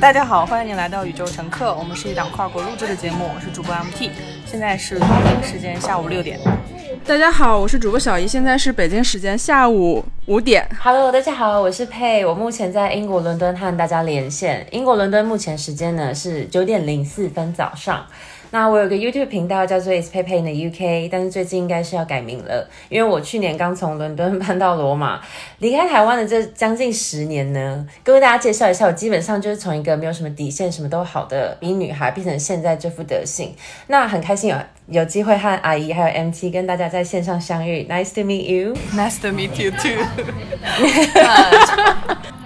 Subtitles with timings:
[0.00, 4.08] 大家好，欢迎您来到宇宙乘客，我们是一档跨国录制的节目，我是主播 MT，
[4.46, 6.40] 现在是东京时间下午六点。
[7.04, 10.66] 大家好，我是主播小姨，现在是北京时间下午五点。
[10.82, 14.66] Hello，大家好，我是佩，我目前在英国伦敦和大家连线。
[14.70, 18.06] 英国伦敦目前时间呢是九点零四分早上。
[18.52, 25.20] 那我有个 YouTube 频道叫做 Is Pepe in the UK，但是最近应该是要改名了，因为我去年刚从伦敦搬到罗马，
[25.58, 33.54] 离开台湾的这将近十年呢，跟大家介绍一下，我基本上就是从一个没有什么底线、什么都好的比女孩，变成现在这副德性。
[33.86, 34.56] 那很开心有
[34.88, 40.04] 有机会和阿姨还有 MT 跟大家在线上相遇，Nice to meet you，Nice to meet you too。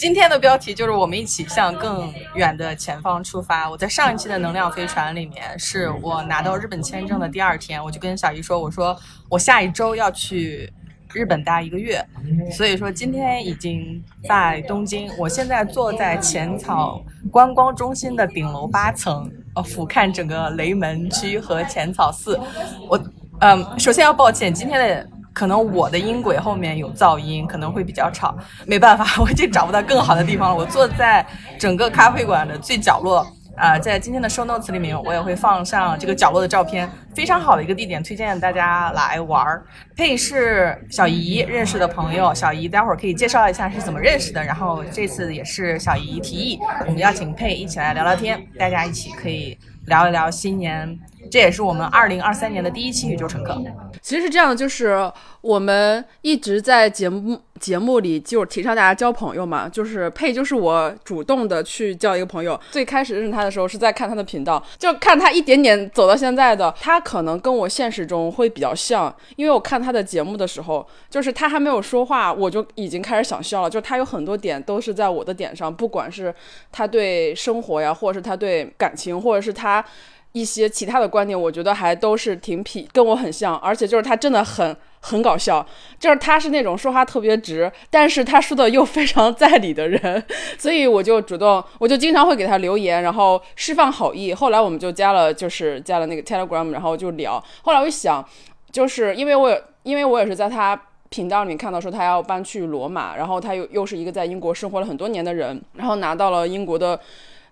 [0.00, 3.68] 今天的标题就是我们一起向更远的前方出发。
[3.68, 10.72] 我在上一期的能量飞船里面，是我拿到日本签证的第二天，我就跟小姨说：“我说我下一周要去
[11.12, 12.02] 日本待一个月，
[12.50, 15.10] 所以说今天已经在东京。
[15.18, 22.40] 我现在坐在浅草观光中心的顶楼八层，呃，俯瞰整个雷门区和浅草寺。
[22.88, 22.98] 我，
[23.40, 25.06] 嗯，首先要抱歉，今天的。”
[25.40, 28.36] 可能我的音轨后面有噪音，可能会比较吵。
[28.66, 30.54] 没办法， 我已经找不到更好的地方了。
[30.54, 31.24] 我坐在
[31.58, 36.86] 整个咖啡馆的最角落，啊，在今天的 show notes 里面，我也会放上这个角落的照片。
[37.14, 39.64] 非常好的一个地点，推荐大家来玩儿。
[39.96, 44.44] 佩是小姨认识的朋友，小姨待会儿可以介绍一下是怎么认识的。
[44.44, 50.98] 然后这次也是小姨提议，我们邀请佩一起来聊聊天，大家一起可以聊一聊新年。
[51.30, 53.56] 这也是我们二零二三年的第一期宇宙乘客。
[54.02, 59.68] 其实是这样的，就是我们一直在节目节目里就提倡大家交朋友嘛。
[59.68, 62.58] 就是佩就是我主动的去交一个朋友。
[62.70, 66.74] 最开始认识他的时候是在看他的频道，就看他一点点走到现在的。
[66.80, 73.70] 他可能跟我现实中会比较像，因为我看他的节目的时候，就是他还没有说话，我就已经开始想笑了。
[73.70, 76.34] 就他有很多点都是在我的点上，不管是
[76.72, 79.84] 他对生活呀，或者是他对感情，或者是他。
[80.32, 85.66] 一些其他的观点，我觉得还都是挺匹，跟我很像，而且就是他真的很很搞笑，
[85.98, 90.24] 就是他是那种说话特别直，但是他说的又非常在理的人，
[90.56, 94.32] 所以我就主动，我就经常会给他留言，然后释放好意。
[94.32, 97.42] 后来我们就加了，就是加了那个 Telegram，然后就聊。
[97.62, 98.24] 后来我一想，
[98.70, 107.00] 就是因为我因为我也是在他频道里面看到说他要搬去罗马，然后他又又是一个在英国生活了很多年的人，然后拿到了英国的。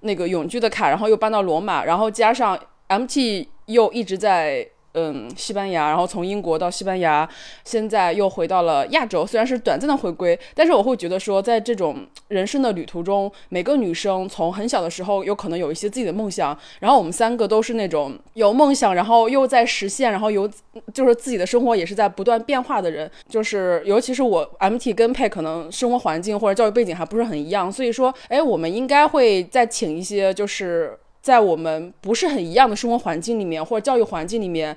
[0.00, 4.68] 那个永居的卡，然后又搬到罗马，然后加上 MT 又一直在。
[4.98, 7.28] 嗯，西班牙，然后从英国到西班牙，
[7.64, 9.24] 现在又回到了亚洲。
[9.24, 16.58] 虽然是短暂的回归，但是我会觉得说，在这种人生的旅途中，每个女生从很小的时候有可能有一些自己的梦想。
[16.80, 20.50] 然后我们三个都是那种有梦想，然后又在实现，然后有
[20.92, 23.08] 就是自己的生活也是在不断变化的人。
[23.28, 30.98] 就是尤其是我 MT 跟佩可能生活环境或者教育背景还不是很一样，所以说，哎，我们应该会再请一些就是。
[31.28, 34.74] 在我们不是很一样的生活环境里面，或者教育环境里面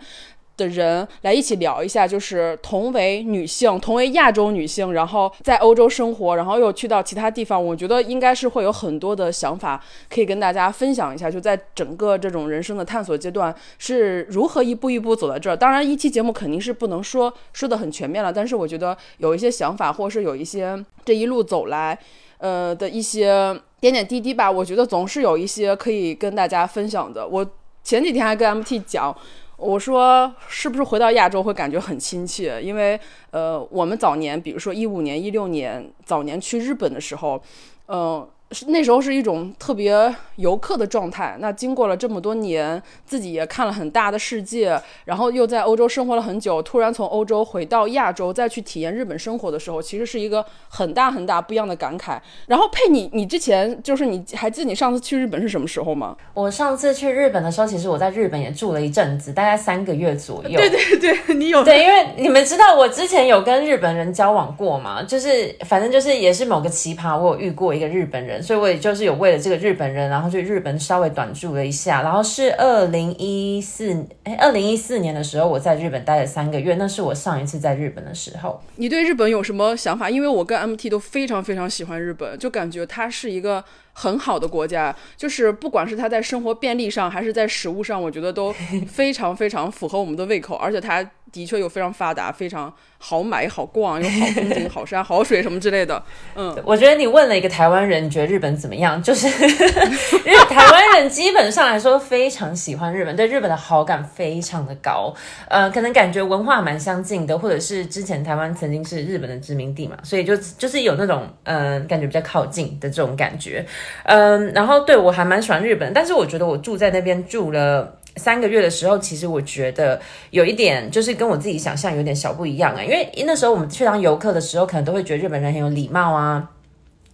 [0.58, 11.32] 的人来一起聊一下，就是同为女性，同为亚洲女性，然后在欧洲生活，然后又去到其他地方，我觉得应该是会有很多的想法可以跟大家分享一下。
[11.32, 15.56] 就在整个这种人生的探索阶段，是如何一步一步走到这儿。
[15.56, 21.98] 当然，一期节目肯定是不能说说的很全面了，但是我觉得有一些想法，或者是有一些这一路走来，
[22.40, 23.58] 呃的一些。
[23.82, 27.28] 点点滴滴吧，我觉得总是有一些可以跟大家分享的。
[27.28, 27.46] 我
[27.84, 29.14] 前几天还跟 MT 讲，
[29.58, 32.62] 我说是不是回到亚洲会感觉很亲切？
[32.62, 32.98] 因为
[33.32, 37.42] 呃，我们早年，比如说一五年、一六年早年去日本的时候，
[37.88, 38.26] 嗯。
[38.68, 41.38] 那时候是一种特别游客的状态。
[41.40, 52.20] 那经过了这么多年，自己也看了很大的世界，然后又在欧洲生活了很久，突然从欧洲回到亚洲，再去体验日本生活的时候，其实是一个很大很大不一样的感慨。
[52.48, 56.18] 然后佩你，你之前就是你还记得你上次去日本是什么时候吗？
[56.34, 60.60] 我上次去日本的时候，其实我在日本也住了一阵子，大概三个月左右。
[60.60, 68.41] 对对对，你有对，因为你们知道我之前有跟日本人交往过嘛，就是反正就是也是某个奇葩，我有遇过一个日本人。
[68.42, 78.62] 所以我也就是有为了这个日本人，然后去日本稍微短住了一下，然后是二零一四哎，二零一四年的时候我在日本待了三个月，那是我上一次在日本的时候。
[78.76, 80.10] 你对日本有什么想法？
[80.10, 88.54] 因为我跟 MT 都非常非常喜欢日本，就感觉它是一个很好的国家，就是不管是它在生活便利上，还是在食物上，我觉得都
[88.88, 91.10] 非常非常符合我们的胃口，而且它。
[91.32, 96.04] 的确又非常发达，非常好买、好逛，有好风景、好山、好水什么之类的。
[96.36, 105.14] 嗯，我觉得你问了一个台湾人，你觉得日本怎么样， 就是日台湾人基本上来说非常喜欢日本，对日本的好感非常的高。
[105.50, 113.66] 呃，可能感觉文化蛮相近的，或者是之前台湾曾经是日本的殖民地嘛，所以就就是有那种嗯、呃感觉比较靠近的这种感觉。
[114.06, 117.98] 嗯，然后对我还蛮喜欢日本，但是我觉得我住在那边住了。
[118.18, 119.98] 三个月的时候，其实我觉得
[120.32, 126.50] 有一点就是跟我自己想象有点小不一样啊，因为那时候我们去当游客的时候，可能都会觉得日本人很有礼貌啊，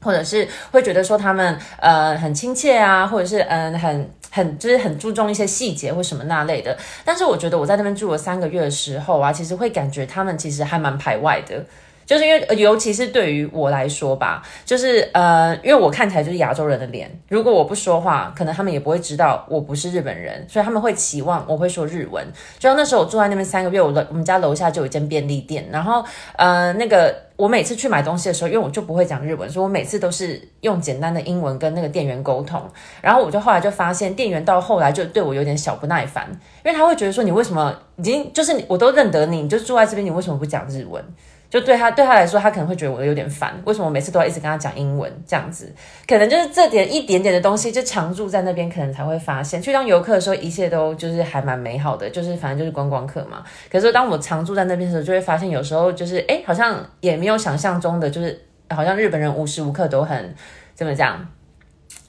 [0.08, 6.78] 或者是会觉得说他们呃很亲切啊，或者是嗯很很就是很注重一些细节或什么那类的。
[7.04, 11.62] 但是我觉得我在那边住了三个月的时候啊，其实会感觉他们其实还蛮排外的。
[12.06, 22.26] 就是因为，尤其是对于我来说吧，就是呃，因为我看起来就是亚洲人的脸，如果我不说话，可能他们也不会知道我不是日本人，所以他们会期望我会说日文。
[22.58, 26.02] 就像那时候我住在那边三个月，我的我们家楼下就有一间便利店，然后
[26.38, 32.60] 呃，那个我每次去买东西的时候，因为我就不会讲日文，所以我每次都是用简单的英文跟那个店员沟通。
[33.00, 36.28] 然后我就后来就发现，店员到后来就对我有点小不耐烦，
[36.66, 41.04] 因为他会觉得说你为什么已经就是我都认得你，你就住在这边，你为什么不讲日文？
[41.50, 45.74] 就对他对他来说，他可能会觉得我有点烦，为什么每次都要一直跟他讲英文这样子？
[46.06, 49.62] 可能就是这点一点点的东西，就常住在那边，可能才会发现。
[49.62, 53.42] 去当游客的时候，一切都就是还蛮美好的，就是反正就是观光客嘛。
[53.72, 60.36] 可是当我常住在那边的时候，就会发现有时候就是哎，好像也没有想象中的，就是好像日本人无时无刻都很
[60.76, 61.26] 怎么讲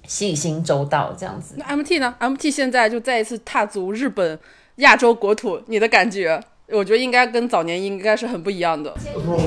[0.06, 1.54] 细心周到这样子。
[1.58, 4.36] 那 MT 呢？MT 现在就再一次踏足日本
[4.76, 6.40] 亚洲国土，你的感觉？
[6.74, 8.94] 我觉得应该跟早年应该是很不一样的。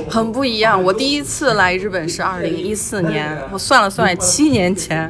[0.10, 0.84] 很不一样。
[0.84, 5.08] 我第一次来日本是二零一四年，我算了算，七年前，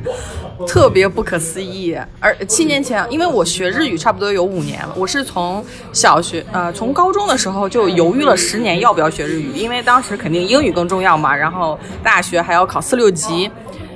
[0.67, 1.97] 特别不可思议。
[2.19, 5.63] 而七年前，因为我学日语差不多有五年了，我是从
[5.93, 13.49] 小学呃从高中的时候就犹豫了十年要不要学日语，因为当时肯定英语更重要嘛，然后大学还要考四六级，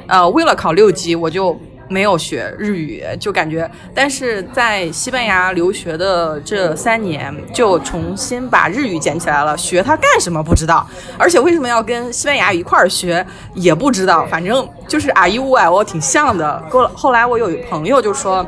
[0.08, 1.60] 呃，为了考六级我就。
[1.88, 9.58] 没有学日语，就感觉，但是在西班牙留学的这三年，就重新把日语捡起来了。
[9.58, 10.88] 学它干什么不知道，
[11.18, 14.26] 而且为什么要跟西班牙一块儿学也不知道。
[14.28, 16.64] 反正就是啊一乌哎，我挺像的。
[16.70, 18.46] 过了后来我有一朋友就说。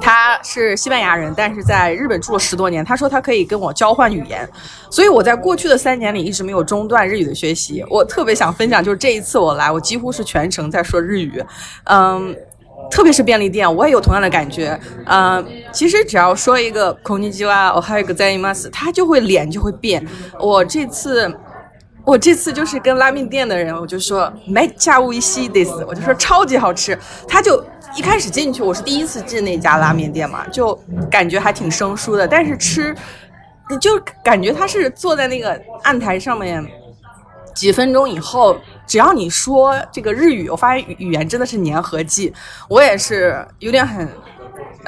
[0.00, 2.82] 他是西班牙人，但是在日本住了十多年。
[2.82, 4.48] 他说他可以跟我交换语言，
[4.90, 7.84] 所以我在过去的三年里一直没有中断日语的学习。
[7.90, 11.44] 我特别想分享，就是这一次我来，我几乎是全程在说日语。
[11.84, 12.34] 嗯，
[12.90, 14.80] 特别是便利店，我也有同样的感觉。
[15.04, 20.06] 嗯，其实只要说一个“こんにちは”，我还有一个“在います”，他就会脸就会变。
[20.38, 21.30] 我这次。
[22.02, 26.98] 我这次就是跟拉面店的人，我就说めっちゃ美味しいです，我就说超级好吃。
[27.28, 27.62] 他就
[27.95, 30.77] 一开始进去，我是第一次进那家拉面店嘛，就
[31.09, 32.27] 感觉还挺生疏的。
[32.27, 32.95] 但是吃，
[33.79, 36.65] 就感觉他是坐在那个案台上面，
[37.55, 42.33] 几分钟以后，只要你说这个日语，我发现语言真的是粘合剂。
[42.67, 44.07] 我也是有点很。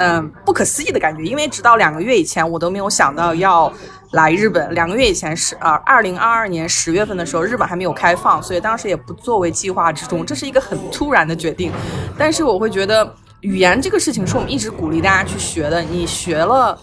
[0.00, 3.72] 嗯，不可思议的感觉，因为直到两个月以前，我都没有想到要
[4.12, 4.74] 来日本。
[4.74, 10.24] 两个月以前是啊，二零二二年十月份的时候，日本还没有开放，所以当时也不作为计划之中。
[10.24, 11.70] 这是一个很突然的决定，
[12.16, 15.82] 但是我会觉得语言这个事情是我们一直鼓励大家去学的。
[15.82, 16.78] 你学了，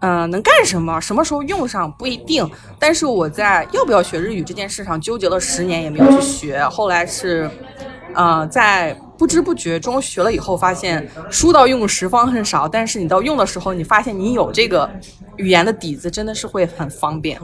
[0.00, 1.00] 嗯，能干什么？
[1.00, 2.48] 什么时候用上不一定。
[2.78, 6.62] 但是我在要不要学日语这件事上纠结了十年，也没有去学。
[6.68, 7.50] 后来是，
[8.14, 8.96] 呃，在。
[9.20, 14.88] 不知不觉中学了以后，发现书到用时方恨少，但是你到用的时候，你发现你有这个
[15.36, 17.38] 语言的底子，真的是会很方便。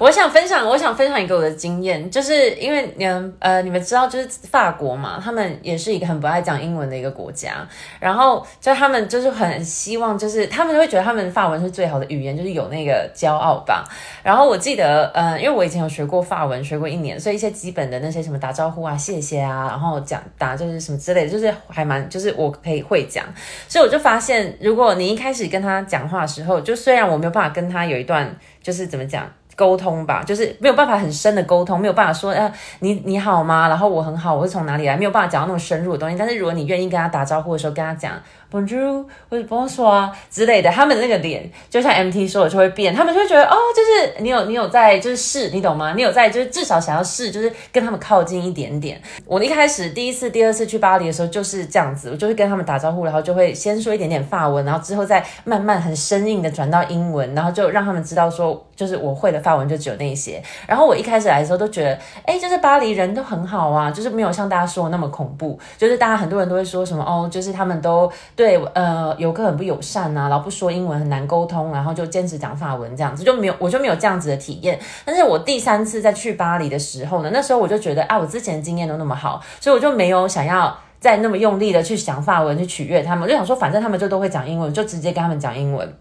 [0.00, 7.64] 我想分享，我想分享一个我的经验，就是因为你们呃，你们知道，就是法国嘛，他们也是一个很不爱讲英文的一个国家，
[8.00, 13.84] 然后就他们就是很希望，就是他们就会觉得他们法文是最好的语言，就是有那个骄傲吧。
[14.24, 21.19] 然后我记得，呃，因为我以前有学过法文，学过一年，所以一些基本的那些什么打招呼啊、谢谢啊，然后讲打就是什么之类。
[21.28, 23.24] 就是还蛮，就是我可以会讲，
[23.68, 33.68] 所以我就发现，如果你一开始跟他讲话的时候，就虽然我没有办法跟他有一段，就是怎么讲沟通吧，就是没有办法很深的沟通，没有办法说，呃，你你好吗？
[33.68, 34.96] 然后我很好，我是从哪里来？
[34.96, 36.16] 没有办法讲到那么深入的东西。
[36.16, 38.14] 但是如果你愿意跟他打招呼的时候，跟他讲。
[38.52, 45.92] Bonjour，或者 Bonsoir 之类的，他们的那个脸就像 MT 说的就会变，他们就会觉得哦，就是你有你有在就是试，你懂吗？
[45.94, 49.00] 你有在就是至少想要试，就是跟他们靠近一点点。
[49.24, 60.42] 我一开始第一次、第二次去巴黎的时候就是这样子，我就会跟他们打招呼，然后就会先说一点点法文，然后之后再慢慢很生硬的转到英文，然后就让他们知道说，就是我会的法法文就只有那些。
[60.66, 68.10] 然后我一开始来的时候都觉得，哎，就是巴黎人都很好啊，就是没有像大家说的那么恐怖，就是大家很多人都会说什么哦，就是他们都。
[68.36, 74.78] 对，呃，游客很不友善啊，然后不说英文很难沟通，然后就坚持讲法文这样子，就没有我就没有这样子的体验。
[75.04, 85.92] 但是我第三次再去巴黎的时候呢，那时候我就觉得啊，我之前的经验都那么好，所以我就没有想要再那么用力的去想法文去取悦他们，就想说，反正他们就都会讲英文，就直接跟他们讲英文。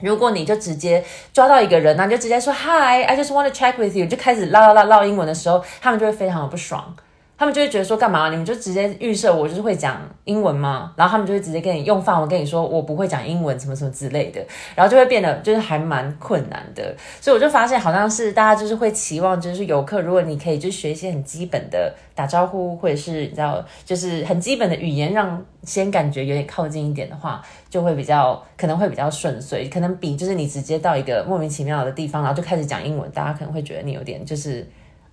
[0.00, 6.94] 如果你就直接抓到一个人，那你就直接说 Hi，I just want to check with you，就开始唠唠唠唠英文的时候，他们就会非常的不爽。
[7.38, 8.30] 他们就会觉得说干嘛？
[8.30, 10.92] 你们就直接预设我就是会讲英文吗？
[10.96, 16.92] 然后他们就会直接跟你用法文跟你说我不会讲英文什么什么之类的，然后就会变得就是还蛮困难的。
[17.20, 27.40] 所以我就发现好像是大家就是会期望就是游客，如果你可以就学一些很基本的打招呼，或者是你知道就是很基本的语言，让先感觉有点靠近一点的话，
[27.70, 34.68] 就会比较可能会比较顺遂，可能比就是你直接到一个莫名其妙的地方，然后就开始讲英文，大家可能会觉得你有点就是。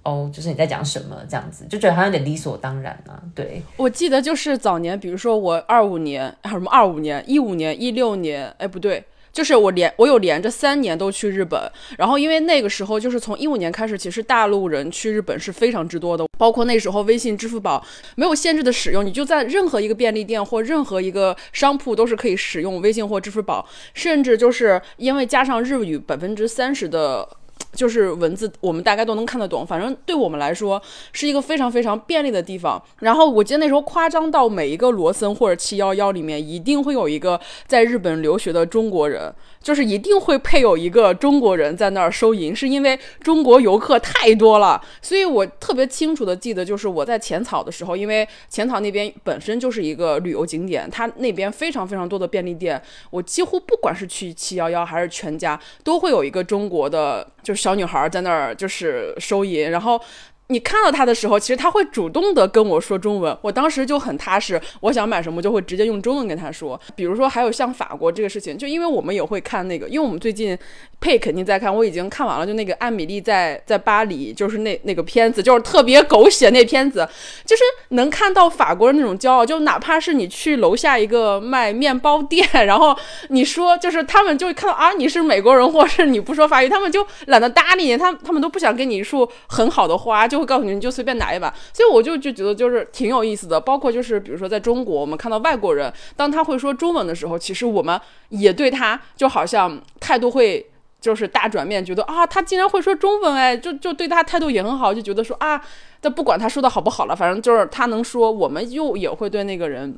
[0.05, 3.19] 哦，就是你在讲什么这样子，就觉得好像有点理所当然啊。
[3.33, 11.59] 对，我记得就是早年，比如说我二五年，什么二五年、一五年、一六年，哎，不对，就是我连我有连着三年都去日本。
[11.97, 17.83] 然后因为那个时候就是从一五年开始，其实大陆人去日本是非常之多的，包括那时候微信、支付宝
[18.15, 27.27] 没有限制的使用，你就在任何一个便利店或任何一个商铺都是可以使用微信或支付宝，甚至就是因为加上日语百分之三十的。
[27.73, 29.65] 就是文字，我们大概都能看得懂。
[29.65, 30.81] 反正对我们来说，
[31.11, 32.81] 是一个非常非常便利的地方。
[32.99, 39.33] 然后我记得那时候夸张到每一个罗森或者七幺幺里面，一定会有一个在日本留学的中国人。
[39.65, 52.79] 就是一定会配有一个中国人在那儿收银，是因为中国游客太多了，所以我特别清楚的记得，就是我在浅草的时候，因为浅草那边本身就是一个旅游景点，它那边非常非常多的便利店，
[53.09, 59.99] 我几乎不管是去七幺幺还是全家，都会有一个中国的，就是小女孩在那儿就是收银，然后。
[60.47, 64.61] 你看到他的时候，其实他会主动的跟我说中文，我当时就很踏实。
[64.81, 66.79] 我想买什么就会直接用中文跟他说。
[66.95, 70.55] 比如说还有像法国这个事情，就因为我们也会看那个，因为我们最近
[70.99, 77.09] 配肯定在看，我已经看完了，就那个艾米丽在在巴黎，就是那那个片子，就是特别狗血那片子，
[77.43, 82.95] 就是能看到法国人那种骄傲，就哪怕是你去楼下一个卖面包店，然后
[83.29, 90.27] 你说就是他们就会看到啊你是美国人，或是你不说法语，他们就懒得搭理你，他他们都不想给你一束很好的花。
[90.34, 91.53] 就就会告诉你，你就随便拿一把。
[91.71, 93.57] 所以我就就觉得就是挺有意思的。
[93.57, 97.97] 包括就是比如说在中国，我们看到外国人，当他会说中文的时候，其实我们
[98.29, 105.63] 也对他就好像态度会就是大转变，觉得啊，他竟然会说中文，哎，就就对他态度也很好，就觉得说啊，
[106.01, 109.97] 这不管他说的好不好了，反正就是他能说，我们又也会对那个人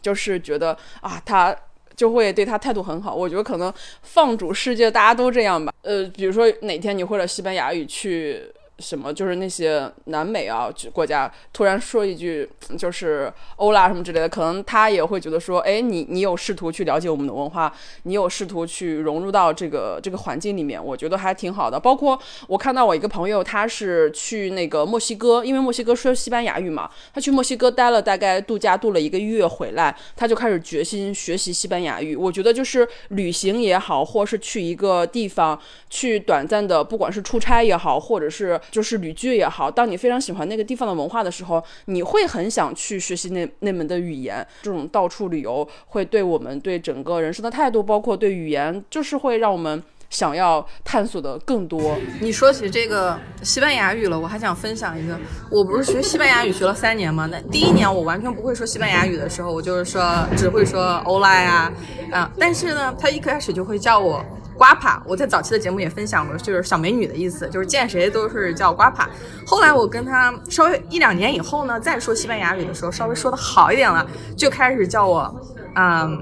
[0.00, 1.54] 就是觉得啊，他
[1.94, 3.14] 就会对他态度很好。
[3.14, 3.70] 我觉得可能
[4.02, 5.72] 放逐世界，大家都这样吧。
[5.82, 8.50] 呃，比如说哪天你会了西班牙语去。
[8.78, 17.72] 什么就是那些南美啊国家突然说一句就是欧拉什么之类的，可能他也会觉得说，哎，你你有试图去了解我们的文化，
[18.04, 21.78] 你有试图去融入到这个这个环境里面，我觉得还挺好的。
[21.80, 32.14] 包括我看到我一个朋友，他是去那个墨西哥，因为墨西哥说西班牙语嘛，他去墨西哥待了大概度假度了一个月回来，他就开始决心学习西班牙语。
[32.14, 35.58] 我觉得就是旅行也好，或是去一个地方
[35.90, 44.46] 去短暂的，不管是出差也好，或者是就是旅居也好，当你非常喜欢那个地方的文化的时候，你会很想去学习那那门的语言。
[44.62, 51.96] 这种到处旅游会对我们对整个人生的态度，包括对语言，就是会让我们想要探索的更多。
[52.20, 55.18] 你说起这个西班牙语了，我还想分享一个，
[55.50, 57.28] 我不是学西班牙语学了三年吗？
[57.30, 61.72] 那第一年我完全不会说西班牙语的时候，我就是说只会说欧拉呀，
[62.10, 64.24] 啊，但是呢，他一开始就会叫我。
[64.58, 69.08] 瓜帕，我在早期的节目也分享过，就是小美女的意思，就是见谁都是叫瓜帕。
[69.46, 74.04] 后来我跟他稍微一两年以后呢，再说西班牙语的时候，稍微说的好一点了，
[74.36, 75.40] 就开始叫我，
[75.76, 76.20] 嗯，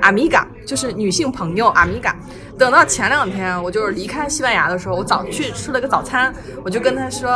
[0.00, 2.16] 阿米嘎，就是女性朋友阿米嘎。
[2.58, 6.32] 等到前两天，我就是离开西班牙的时候，我早去吃了个早餐，
[6.64, 7.28] 我就跟他说，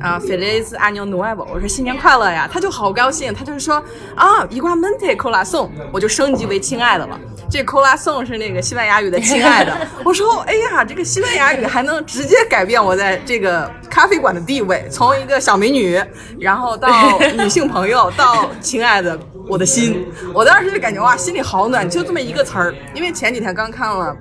[0.00, 3.76] 啊，Feliz Año Nuevo，我说新年快乐呀，他就好高兴，他就是说，
[4.16, 7.20] 啊，Igualmente Colasón，我就升级为亲爱的了。
[7.50, 9.76] 这 Colasón 是那个西班牙语的亲爱的。
[10.04, 16.02] 我说，哎呀，这个西班牙语还能直接改变我在这个咖啡馆的地位，从一个小美女，
[16.40, 16.88] 然后到
[17.36, 20.06] 女性朋友，到亲爱的我的心。
[20.34, 22.74] 我当时就感觉哇，心里好暖，就这么一个词儿。
[22.94, 24.16] 因为前几天刚看了。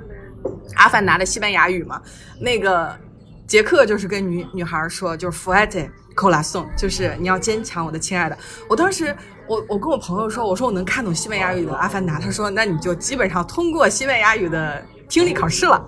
[0.75, 2.01] 阿凡达的西班牙语嘛，
[2.39, 2.95] 那个
[3.47, 8.37] 杰克就是跟女女孩说，就是 fuerte corazón，就是你要坚强，我的亲爱的。
[8.69, 9.15] 我当时，
[9.47, 15.85] 我我跟我朋友说，我说我能看懂西班牙语的阿凡达，他说那你就基本上通过西班牙语的听力考试了。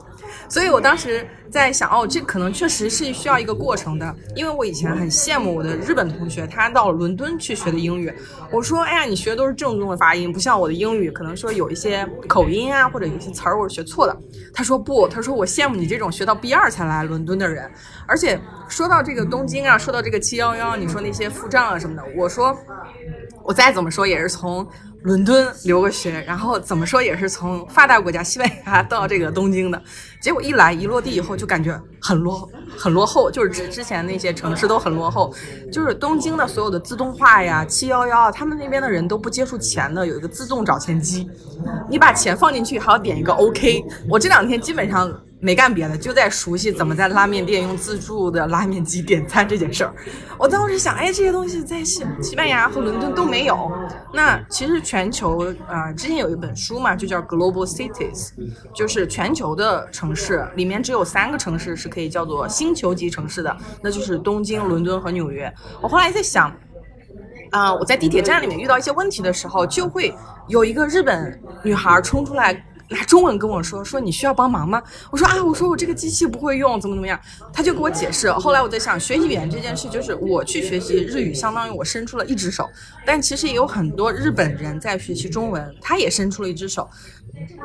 [0.54, 8.14] 所以我当时在想，哦，这可能确实是需要一个过程的，因为我以前很羡慕我的日本同学，他到伦敦去学的英语。
[8.52, 14.16] 我说，哎呀，你学的都是正宗的发音，不像我的英语，可能说有一些口音啊，或者有些词儿我是学错的。
[14.54, 17.68] 他说不，他说我羡慕你这种学到 B 二才来伦敦的人。
[18.06, 22.56] 而且说到这个东京啊，说到这个七幺幺，你说那些付账啊什么的，我说
[23.44, 24.68] 我再怎么说也是从。
[25.04, 29.84] 伦敦留个学，然后怎么说也是从发达国家西班牙到这个东京的，
[30.22, 35.34] 结果一来一落地以后就感觉很落很落后，就是之之前那些城市都很落后，
[35.72, 41.30] 就是东京的所有的自动化呀，七幺幺，他们那边的人都不接触钱的，有一个自动找钱机，
[41.90, 45.12] 你把钱放进去还要点一个 OK，我这两天基本上。
[45.44, 49.94] 没干别的，就在熟悉怎么在拉面店用自助的拉面机点餐这件事儿。
[50.40, 53.70] 我当时想，哎，这些东西在西西班牙和伦敦都没有。
[54.14, 58.30] 那其实全球啊，之前有一本书嘛，就叫 Global Cities，
[58.74, 65.54] 就是全球的城市里面只有三个城市是可以叫做星球级城市的，那就是东京、伦敦和纽约。
[65.82, 66.56] 我后来在想，
[67.52, 70.16] 啊，我在地铁站里面遇到一些问题的时候，就会
[70.48, 72.66] 有一个日本女孩冲出来。
[72.94, 74.82] 拿中文跟我说说你需要帮忙吗？
[75.12, 77.20] 我说啊，我说我这个机器不会用，怎么怎么样？
[77.52, 78.32] 他就给我解释。
[78.32, 82.70] 后来我在想，学语言这件事，就是我去学习日语，相当于我伸出了一只手，
[83.06, 86.88] 但其实也有很多日本人在学习中文，他也伸出了一只手，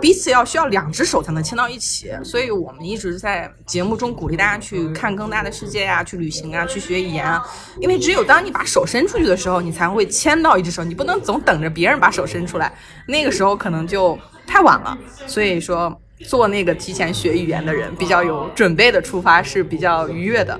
[0.00, 2.10] 彼此要需要两只手才能牵到一起。
[2.24, 7.44] 所以我们一直在节目中鼓励大家去看更大的世界呀，去旅行啊，去学语言啊，
[7.80, 12.72] 因为只有当你把手伸出去的时候，你才会牵到一只手，你不能总等着别人把手伸出来，
[13.06, 14.18] 那个时候可能就。
[14.48, 20.58] 太晚了，所以说做那个提前学语言的人比较有准备的出发是比较愉悦的。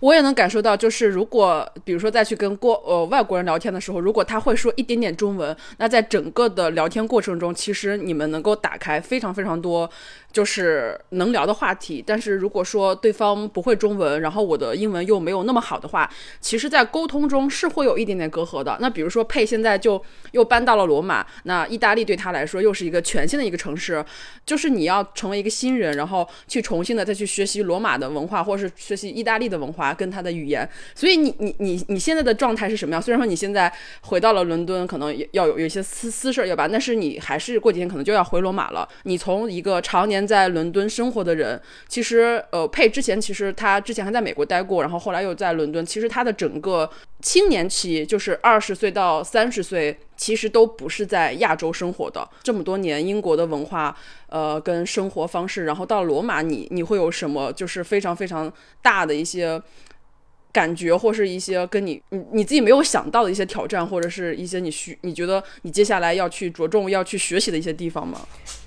[0.00, 9.90] 我也能感受到，就是如果比如说再去跟过呃外国人聊天的时候，如果他会说一点点中文，那在整个的聊天过程中，其实你们能够打开非常非常多。
[10.32, 18.76] 就是能聊的话题，但是如果说对方不会中文，然后我的英文又没有那么好的话，其实，在沟通中是会有一点点隔阂的。
[18.80, 24.04] 那比如说佩现在就又搬到了罗马，那意大利对他来说又是一个全新的一个城市，
[24.44, 30.68] 就是你要成为一个新人，然后去重新的再去学习罗马的文化，或者是学习意大利的文化跟他的语言。
[30.94, 33.00] 所以你你你你现在的状态是什么样？
[33.02, 33.72] 虽然说你现在
[34.02, 38.88] 回到了伦敦，可能要有有一些私私事要办，但是你还是过几天可能就要回罗马了。
[39.04, 45.84] 你从一个常年在伦敦生活的人，其实呃，佩之前其实他之前还在美国待过，然后后来又在伦敦。
[45.84, 46.88] 其实他的整个
[47.24, 52.28] 青年期，就是二十岁到三十岁，其实都不是在亚洲生活的。
[52.42, 53.96] 这么多年英国的文化，
[54.28, 59.58] 呃，跟生活方式，然后到罗马，你你会有什么就是非常非常大的一些
[60.52, 68.20] 感觉，或是一些跟你你你自己没有想到的一些挑战，或者是一些你需你觉得你接下来要去着重要去学习的一些地方吗？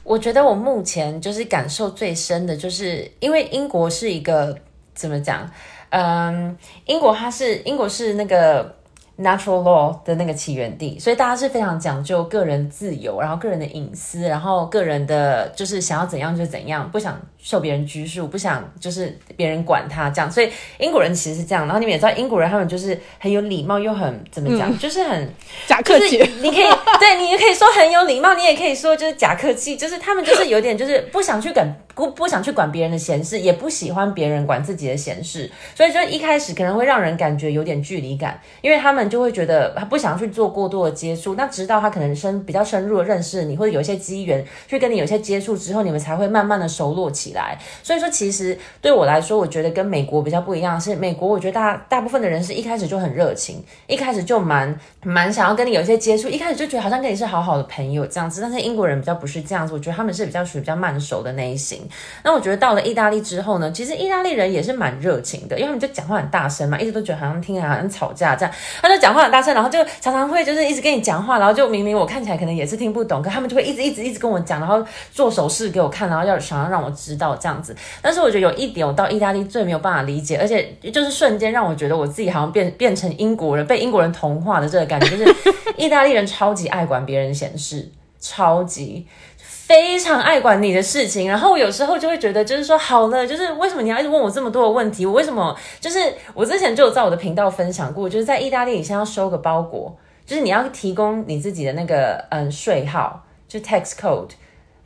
[0.04, 4.58] 我觉得我目前就是感受最深的，就是因为英国是一个
[4.96, 5.48] 怎么讲？
[5.90, 8.76] 嗯，英国它是英国是那个。
[9.20, 20.30] Natural law 的那个起源地，所以大家是非常讲究个人自由，然后个人的隐私，然后个人的就是想要怎样就怎样，不想受别人拘束，不想就是别人管他这样。
[20.30, 25.34] 所以英国人其实是这样，然后你们也知道，英国人他们就是很有礼貌，又很怎么讲，就是很
[25.66, 26.18] 假客气。
[26.42, 26.66] 你可以
[27.00, 39.08] 对你也可以说很有礼貌，你也可以说就是假客气，就是他们就是有点就是不想去管不不想去管别人的闲事，也不喜欢别人管自己的闲事，所以就一开始可能会让人感觉有点距离感，因为他们。
[39.08, 47.37] 就会觉得他不想去做过多的接触，那直到他可能深比较深入的认识你，或者有一些机缘去跟你有些接触之后，你们才会慢慢的熟络起来。
[47.38, 58.42] 来所以说，其实对我来说，我觉得跟美国比较不一样，是美国我觉得大大部分的人是一开始就很热情，一开始就蛮蛮想要跟你有一些接触，一开始就觉得好像跟你是好好的朋友这样子。
[58.42, 61.88] 但是英国人比较不是这样子，我觉得他们是比较属于比较慢熟的那一型。
[62.24, 68.98] 那我觉得到了意大利之后呢，其实意大利人也是蛮热情的，因为他们就讲话很大声嘛，一直都觉得好像听起来好像吵架这样，他就。
[68.98, 77.76] 讲话很大声，然后就常常会就是一直跟你讲话，然后就明明我看起来可能也是听不懂，可他们就会一直一直一直跟我讲，然后做手势给我看，然后要想要让我知道这样子。
[78.02, 85.36] 但是我觉得有一点，我到意大利最没有办法理解，而且就是瞬间让我觉得我自己好像变变成英国人，被英国人同化的这个感觉，就是
[85.76, 89.06] 意大利人超级爱管别人闲事，超级。
[89.40, 95.06] 非常爱管你的事情，然后我有时候就会觉得，就是说好了，就是为什么你要一直问我这么多的问题？
[95.06, 95.54] 我为什么？
[95.82, 96.00] 就是
[96.34, 99.94] 我之前就有在我的频道分享过，就是在意大利，你先要收个包裹，
[100.26, 104.30] 就是你要提供你自己的那个嗯税号，就 tax code，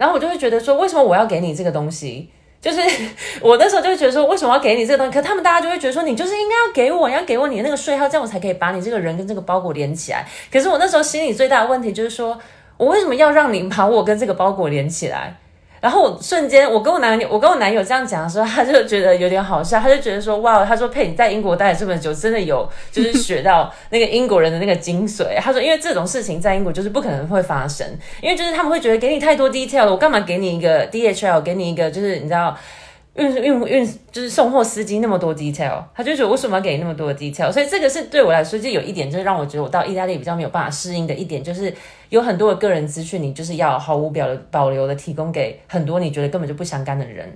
[0.01, 2.27] 然后我就会觉得说，为什么我要给你这个东西？
[2.59, 2.81] 就是
[3.39, 5.13] 我那时候就会觉得说，为什么要给你这个东西？
[5.13, 10.27] 可他们大家就会觉得说，你就是应该要给我，要给我你的那个税号，这样我才可以把你这个人跟这个包裹连起来。
[10.51, 12.39] 可是我那时候心里最大的问题就是说。
[12.77, 15.35] 我为什么要让你把我跟这个包裹连起来？
[15.81, 25.35] 然后我瞬间，我跟我男友，我跟我男友这样讲的时候，他就觉得有点好笑，他就觉得说，哇，他说佩你在英国待了这么久，真的有 就是学到那个英国人的那个精髓。
[25.39, 27.85] 他说，因为这种事情在英国就是不可能会发生，
[28.21, 32.55] 因为就是他们会觉得给你太多 detail 了，我干嘛给你一个 DHL，给你一个就是你知道。
[33.15, 37.51] 运运运就是送货司机那么多 detail，他就觉得为什么要给那么多 detail？
[37.51, 41.73] 所以这个是对我来说，就有一点就是让我觉得我到意大利比较没有办法适应的一点，就是
[42.09, 47.29] 有很多的个人资讯，你就是要毫无表的保留的提供给很多你觉得根本就不相干的人。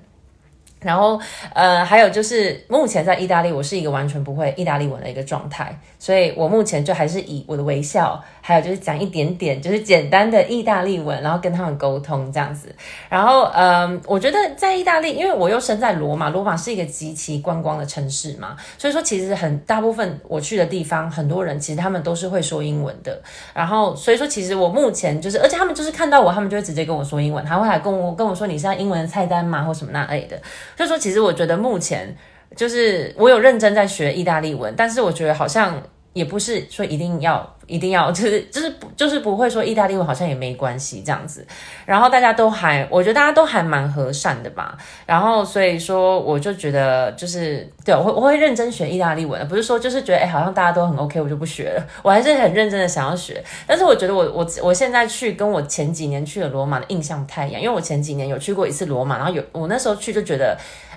[0.85, 1.19] 然后，
[1.53, 12.73] 呃，还有就是目前在意大利，我是一个完全不会意大利文的一个状态，所以我目前就还是以我的微笑，还有就是讲一点点就是简单的意大利文，然后跟他们沟通这样子。
[13.09, 23.19] 然后，嗯，我觉得在意大利，因为我又生在罗马，罗马是一个极其观光的城市嘛，所以说其实很大部分我去的地方，很多人其实他们都是会说英文的。
[23.53, 30.39] 然后，所以说其实我目前就是，而且他们就是看到我，他们就会直接跟我说英文，他会来跟我跟我说你是要英文菜单吗，或什么那类的。
[30.75, 32.15] 就说，其实我觉得目前
[32.55, 35.81] 就是我有认真在学意大利文，但是我觉得好像
[36.15, 37.51] 也不是说一定要。
[37.67, 41.43] 一定要 就是就是不就是不会说意大利文好像也没关系这样子，
[41.83, 60.55] 然后大家都还我觉得大家都还蛮和善的吧，然后所以说我就觉得就是对我会我会认真学意大利文，不是说就是觉得哎好像大家都很 OK 我就不学了，我还是很认真的想要学，但是我觉得我我我现在去跟我前几年去的罗马的印象不太一样，因为我前几年有去过一次罗马，然后有我那时候去就觉得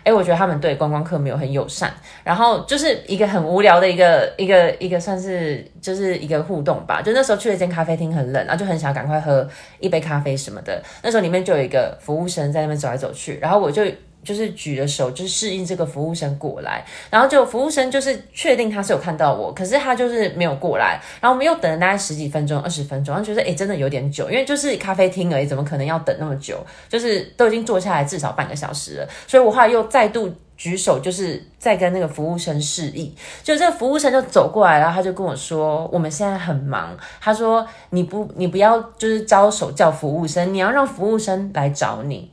[0.08, 1.92] 哎我觉得他们对观光客没有很友善，
[2.22, 6.58] 然后就是一个很无聊的一个一个一个算是就是一个互。
[6.68, 9.48] 动吧，就那时候去了一间咖啡厅，很冷，然后就很想赶快喝
[9.80, 10.82] 一杯咖啡什么的。
[11.02, 13.84] 那时候里面就有一个服务生在那边走来走去，然后我就
[14.22, 26.64] 就是举着手，就是适应这个服务生过来，然后就服务生就是确定他是有看到我，可是他就是没有过来，然后我们又等了大概十几分钟、二十分钟，然后觉得哎真的有点久，因为就是咖啡厅而已，怎么可能要等那么久？
[26.88, 30.32] 就是都已经坐下来至少半个小时了，所以我后来又再度。
[30.58, 42.28] 举手就是在跟那个服务生示意，就这个服务生就走过来，然后他就跟我说：“我们现在很忙。”他说：“你不，你不要就是招手叫服务生，你要让服务生来找你。”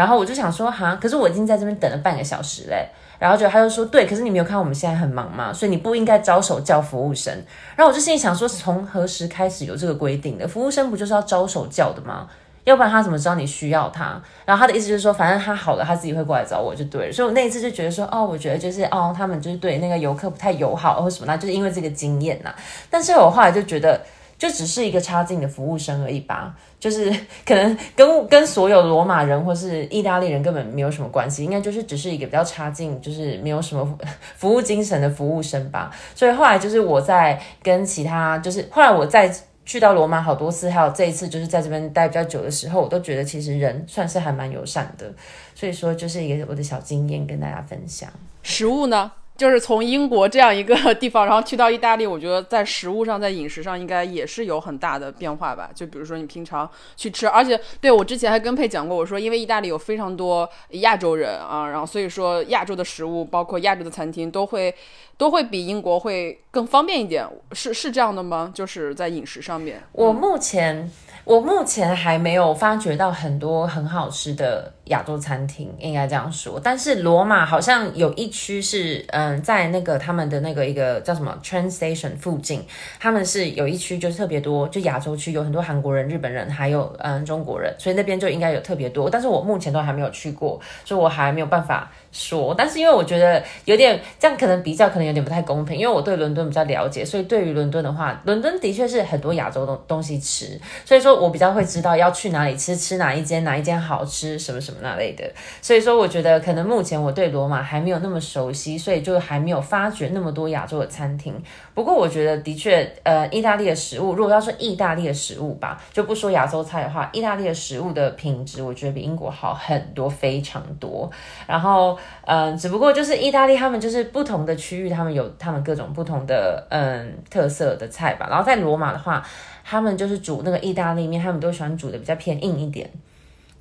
[0.00, 2.88] 然后我就想说：“哈，可是我已经在这边等了半个小时嘞。”
[3.20, 5.52] 然后就他就说：“对，可是你没有看我们现在很忙吗？
[5.52, 7.30] 所以你不应该招手叫服务生。”
[7.76, 10.48] 然后我就心里想说：“从何时开始有这个规定的？
[10.48, 12.26] 服务生不就是要招手叫的吗？”
[12.64, 14.20] 要不然他怎么知道你需要他？
[14.44, 17.12] 然后他的意思就是说，反正他好了，他自己会过来找我就对了。
[17.12, 22.54] 所以我那一次就觉得说，哦，我觉得就是哦，他们就是对那个游客不太友好或什么，那就是因为这个经验呐。
[22.90, 23.98] 但是我后来就觉得，
[24.40, 27.14] 就只是一个差劲的服务生而已吧，就是
[27.46, 33.98] 可能跟跟所有罗马人或是意大利人根本没有什么关系，应该就是只是一个比较差劲，就是没有什么
[34.36, 35.94] 服务精神的服务生吧。
[36.14, 39.30] 所以后来就是我在跟其他，就是后来我在。
[39.62, 45.08] 去到罗马好多次，还有这一次就是在这边待比较久的时候，我都觉得其实人算是还蛮友善的，
[45.54, 48.10] 所以说就是一个我的小经验跟大家分享。
[48.42, 49.12] 食物呢？
[49.40, 55.70] 就是从英国这样一个 地方，然后去到意大利，我觉得在食物上，在饮食上应该也是有很大的变化吧。
[55.74, 64.74] 就比如说你平常去吃，而且对我之前还跟佩讲过，我说因为意大利有非常多亚洲人啊，然后所以说亚洲的食物，包括亚洲的餐厅，都会
[65.16, 67.26] 都会比英国会更方便一点。
[67.52, 68.52] 是是这样的吗？
[68.54, 70.90] 就是在饮食上面，我目前。
[71.24, 76.60] 我目前还没有发掘到很多很好吃的亚洲餐厅，应该这样说。
[76.62, 82.64] 但是罗马好像有一区是，嗯，在那个他们的那个一个叫什么 train station 附近，
[83.00, 89.08] 他们是有一区就是特别多，就亚洲区有很多韩国人、日本人，还有嗯中国人，所以那边就应该有特别多。
[89.10, 91.90] 但是我目前都还没有去过，所以我还没有办法。
[92.12, 95.78] 说，但是因为我觉得有点这样，可能比较可能有点不太公平。
[95.78, 105.24] 因为我对伦敦比较了解，所以对于伦敦的话，伦敦的确是很多亚洲东东西吃，所以说我比较会知道要去哪里吃，吃哪一间，哪一间好吃，什么什么那类的。
[105.62, 111.34] 所以说，我觉得可能目前我对罗马还没有那么熟悉，所以就还没有发掘那么多亚洲的餐厅。
[111.74, 121.10] 不过我觉得的确，呃，意大利的食物，如果要说意大利的食物吧，就不说亚洲菜的话，意大利的食物的品质，我觉得比英国好很多，非常多。
[121.46, 121.98] 然后。
[122.26, 128.28] 嗯，只不过就是意大利，他们就是不同的区域，他们有他们各种不同的嗯特色的菜吧。
[128.30, 129.20] 然后在罗马的话，
[129.64, 132.88] 他们就是煮那个意大利面，他们都喜欢煮的比较偏硬一点。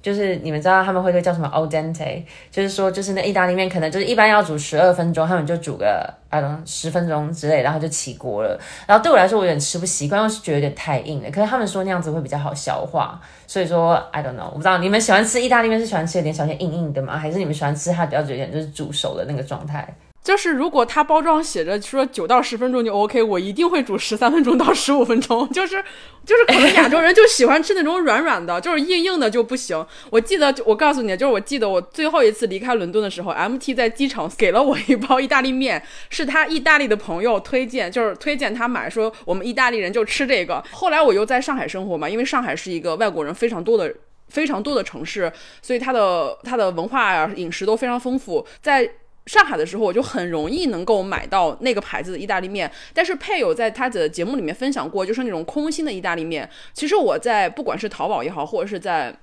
[0.01, 8.59] 就是你们知道他们会叫什么 al dente，就是说就是那意大利面可能就是一般要煮十二分钟，他们就煮个啊十分钟之类，然后就起锅了。
[8.87, 11.29] 然后对我来说我有点吃不习惯，又是觉得有点太硬了。
[11.29, 17.17] 可是他们说那样子会比较好消化，所以说 I don't know，我不知道你们喜欢吃意大利面是喜欢吃有点小些硬硬的吗？
[17.17, 19.87] 还是你们喜欢吃它比较有点就是煮熟的那个状态？
[20.21, 25.49] 就是如果它包装写着说九到十分钟就 OK，我一定会煮十三分钟到十五分钟。
[25.49, 25.83] 就是
[26.25, 29.83] 就是可能亚洲人就喜欢吃那种软软的，就是硬硬的就不行。
[30.09, 40.63] 我记得我告诉你，就是我记得我最后一次离开伦敦的时候，MT 在机场给了我一包意大利面，是他意大利的朋友推荐，就是推荐他买，说我们意大利人就吃这个。
[40.71, 43.93] 后来我又在上海生活嘛，因为上海是一个外国人非常多的。
[44.29, 48.45] 非常多的城市，所以它的它的文化呀、饮食都非常丰富。
[48.61, 48.87] 在
[49.29, 52.69] 上海的时候，我就很容易能够买到那个牌子的意大利面。
[52.95, 56.49] 但是配有在他的节目里面分享过，就是那种空心的意大利面。
[56.73, 59.15] 其实我在不管是淘宝也好，或者是在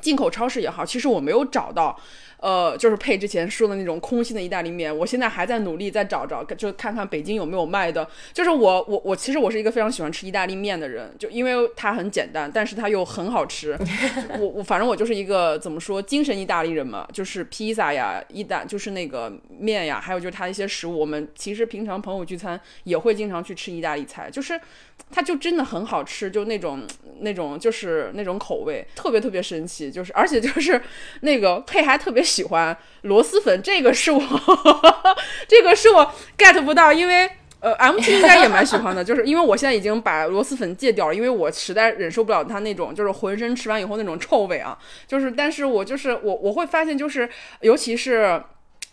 [0.00, 1.98] 进口超市也好，其实我没有找到。
[2.38, 8.04] 呃，就是配之前说的那种空心的意大利面，我现在还在努力再找找，就看看北京有没有卖的。
[8.32, 13.78] 就是我我我其实我是一个非常喜欢吃意大利面的人，就因为它很简单，但是它又很好吃。
[14.40, 24.60] 我我反正我就是一个怎么说精神意大利人嘛，就是披萨呀、意大就是那个面呀，还有就是它一些食物，我们其实平常朋友聚餐也会经常去吃意大利菜，就是
[25.10, 26.82] 它就真的很好吃，就那种
[27.20, 30.80] 那种就是那种口味特别特别神奇，就是而且 就是
[31.20, 32.22] 那个配还特别。
[32.32, 34.22] 喜欢螺蛳粉，这个是我，
[35.46, 37.28] 这个是我 get 不到，因为
[37.60, 47.28] 呃，MT 应该也蛮喜欢的， 就是因为我现在已经把螺蛳粉戒掉了，因为我实在忍受不了它那种就是浑身吃完以后那种臭味啊，就是，但是我就是我我会发现就是，
[47.60, 48.42] 尤其是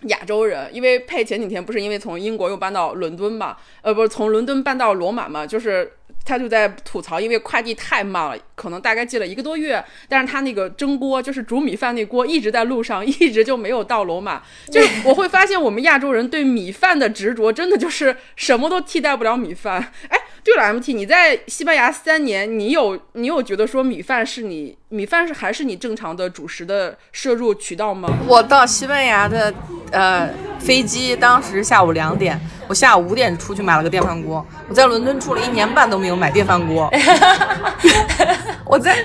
[0.08, 5.94] 亚洲人，因为佩前几天不是因为从英国又搬到伦敦嘛，呃，不是从伦敦搬到罗马嘛，就是。
[6.26, 14.44] 他就在吐槽，因为快递太慢了，可能大概寄了一个多月，但是他那个蒸锅，就是煮米饭那锅，一直在路上，一直就没有到罗马。
[14.70, 19.92] 就是我会发现，我们亚洲人对米饭的执着，真的就是什么都替代不了米饭。
[20.10, 28.08] 哎，对了，MT，你在西班牙三年，你有你有觉得说米饭是你米饭是还是你正常的主食的摄入渠道吗？
[28.28, 29.52] 我到西班牙的
[29.92, 30.30] 呃
[30.60, 32.40] 飞机当时下午两点。
[32.70, 34.46] 我下午五点出去买了个电饭锅。
[34.68, 36.88] 我在伦敦住了一年半都没有买电饭锅。
[38.64, 39.04] 我在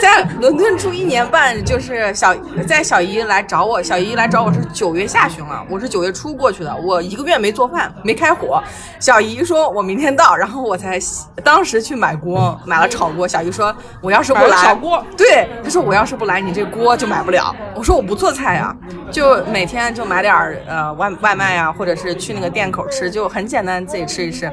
[0.00, 2.34] 在伦敦住一年半，就是小
[2.66, 8.62] 在小姨来找我，小姨来找我是九月下旬了，我是九月初过去的，我一个月没做饭，没开火。
[8.98, 10.98] 小姨说我明天到，然后我才
[11.44, 13.28] 当时去买锅，买了炒锅。
[13.28, 17.54] 小姨说我要是不来，炒锅，对，她说我要是不来，你这锅就买不了。
[17.74, 18.74] 我说我不做菜呀，
[19.10, 20.34] 就每天就买点
[20.66, 23.01] 呃外外卖呀，或者是去那个店口吃。
[23.10, 24.50] 就很简单，自己吃一吃。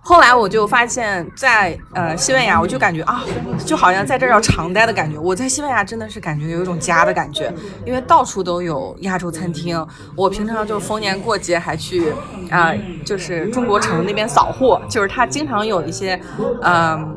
[0.00, 3.24] 后来我就发现，在呃西班牙，我就感觉啊，
[3.66, 5.18] 就好像在这儿要常待的感觉。
[5.18, 7.52] 我在西班牙真的是感觉有一种家的感觉，
[7.84, 9.84] 因为到处都有亚洲餐厅。
[10.14, 12.12] 我平常就逢年过节还去
[12.48, 12.72] 啊，
[13.04, 16.20] 就是中国城那边扫货，就是他经常有一些
[16.62, 17.16] 嗯。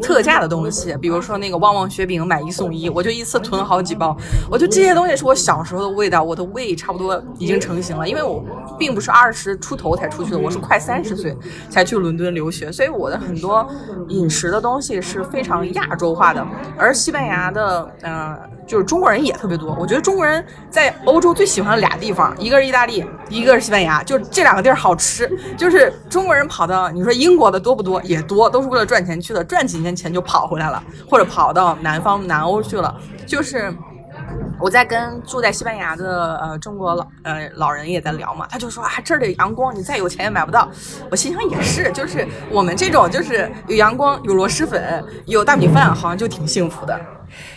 [0.00, 4.16] 特价的东西，比如说那个旺旺雪饼买一送一，我就一次囤好几包。
[4.50, 8.08] 我就这些东西是我小时候的味道，我的胃差不多已经成型了。
[8.08, 8.44] 因为我
[8.78, 11.36] 并不是二十出头才出去的，我是快三十岁
[11.68, 13.66] 才去伦敦留学，所以我的很多
[14.08, 16.46] 饮食的东西是非常亚洲化的。
[16.78, 18.38] 而西班牙的，嗯，
[18.72, 19.76] 就是中国人也特别多。
[19.78, 25.30] 我觉得中国人在欧洲最喜欢的俩地方，一个是意大利，一个是西班牙，就这两个地儿好吃。
[25.56, 28.02] 就是中国人跑到你说英国的多不多？
[28.02, 29.92] 也多，都是为了赚钱去的，赚几年。
[29.92, 32.98] 钱就跑回来了，或者跑到南方南欧去了。
[33.26, 33.70] 就是
[34.58, 40.66] 我在跟住在西班牙的呃中国老呃老人也在聊嘛，他就说啊这儿的阳光你再有钱也买不到。
[41.10, 46.98] 我心想也是，就是我们这种就是有阳光有螺蛳粉有大米饭，好像就挺幸福的。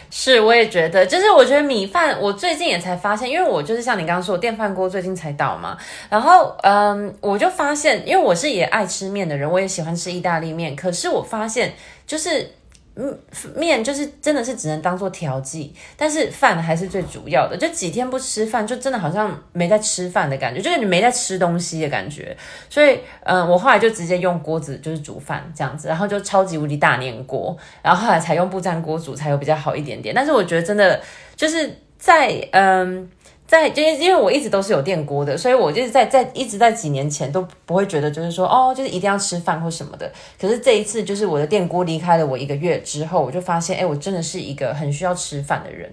[0.09, 5.77] 是，我也觉得，就是我觉得米饭，我最近也才发现，因为我就是像你刚刚说，电饭锅最近才倒嘛，
[6.09, 11.73] 然后嗯，我就发现，因为我是也爱吃面的人，我也喜欢吃意大利面，可是我发现
[12.05, 12.51] 就是。
[12.97, 13.17] 嗯，
[13.55, 17.58] 面就是真的是只能当做调剂，但是饭还是最主要的。
[17.58, 22.36] 就几天不吃饭，就真的好像没在吃饭的感觉，就是你没在吃东西的感觉。
[22.69, 30.15] 所以，嗯，我后来就直接用锅子就是煮饭这样子，然后就超级无敌大粘锅，然后后来才用不粘锅煮才有比较好一点点。
[30.15, 31.01] 但是我觉得真的
[31.36, 33.10] 就是在嗯。
[33.47, 40.12] 在，就是因为我一直都是有电锅的，所以我就是在在一直在几年前都不会觉得就是说哦，就是一定要吃饭或什么的。
[40.39, 45.91] 可是这一次，就是我的电锅离开了我一个月之后，我就发现，哎，我真的是一个很需要吃饭的人。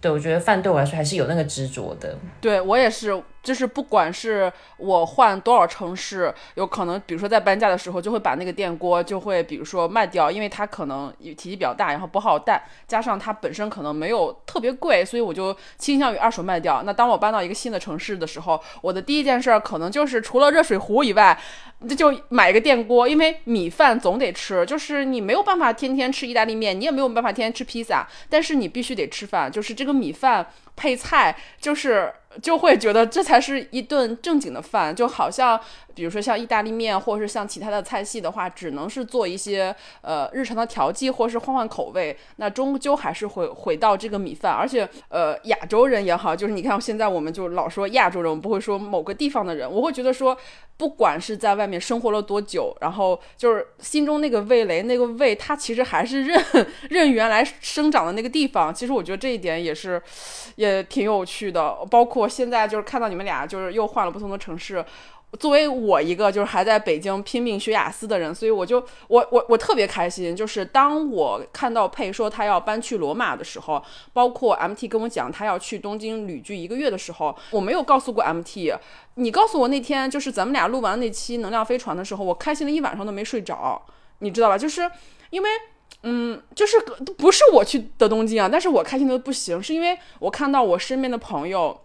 [0.00, 2.16] 对我觉得饭对我来说还是有那个执着的。
[2.40, 3.20] 对我也是。
[3.48, 16.82] 就是不管是我换多少城市，有可能比如说在搬家的时候，就会把那个电锅就会比如说卖掉，因为它可能体积比较大，然后不好带，加上它本身可能没有特别贵，所以我就倾向于二手卖掉。
[16.82, 21.40] 那当我搬到一个新的城市的时候，我的第一件事儿可能就是除了热水壶以外，
[21.78, 30.46] 那就买一个电锅，因为米饭总得吃，就是你没有办法天天吃意大利面，你也没有办法天天吃披萨，但是你必须得吃饭，就是这个米饭。
[30.80, 35.58] 配菜，就是就会觉得这才是一顿正经的饭，就好像
[35.98, 44.52] 比如说像意大利面，或者是像其他的菜系的话，只能是做一些呃日常的调剂，或是换换口味，那终究还是会回到这个米饭。
[44.52, 50.36] 而且呃亚洲人也好，就是你看现在我们就老说亚洲人，我们不会说某个地方的人，我会觉得说，
[50.76, 56.40] 不管是在外面生活了多久，然后就是心中那个味蕾，那个味，它其实还是认
[56.90, 58.74] 认原来生长的那个地方。
[58.74, 60.00] 其实我觉得这一点也是。
[60.58, 64.84] 也挺有趣的，包括现在就是看到你们俩就是又换了不同的城市。
[65.38, 70.34] 作为我一个就是还在北京拼命学雅思的人，所以我就我我我特别开心。
[70.34, 78.74] 就是当我看到佩说他要搬去罗马的时候，包括 MT 跟我讲他要去东京旅居一个月的时候，我没有告诉过 MT。
[79.16, 83.84] 你告诉我那天就是咱们俩录完那期能量飞船的时候，我开心了一晚上都没睡着，
[84.20, 84.56] 你知道吧？
[84.56, 84.90] 就是
[85.30, 85.48] 因为。
[86.04, 86.78] 嗯，就是
[87.16, 91.80] 不是我去的东京啊，但是我开心的不行，是因为我看到我身边的朋友，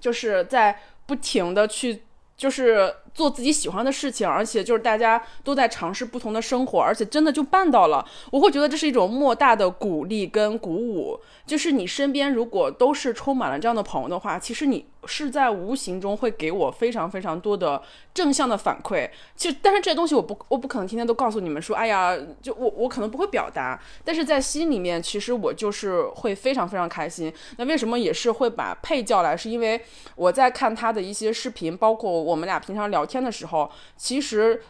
[0.00, 2.02] 就是在不停的去，
[2.42, 11.20] 就是做自己喜欢的事情，而且就是大家都在尝试不同的生活，而且真的就办到了，我会觉得这是一种莫大的鼓励跟鼓舞。
[11.46, 14.86] 就是你身边如果都是充满了这样的朋友的话，其实你。
[15.04, 17.82] 是在无形中会给我非常非常多的
[18.14, 27.34] 正向的反馈，其实但是这东西我不我不可能天天都告诉你们说，哎呀，就我我可能不会表达，但是在心里面其实我就是会非常非常开心。
[27.58, 29.36] 那为什么也是会把佩叫来？
[29.36, 29.80] 是因为
[30.14, 34.62] 我在看他的一些视频，包括我们俩平常聊天的时候，其实。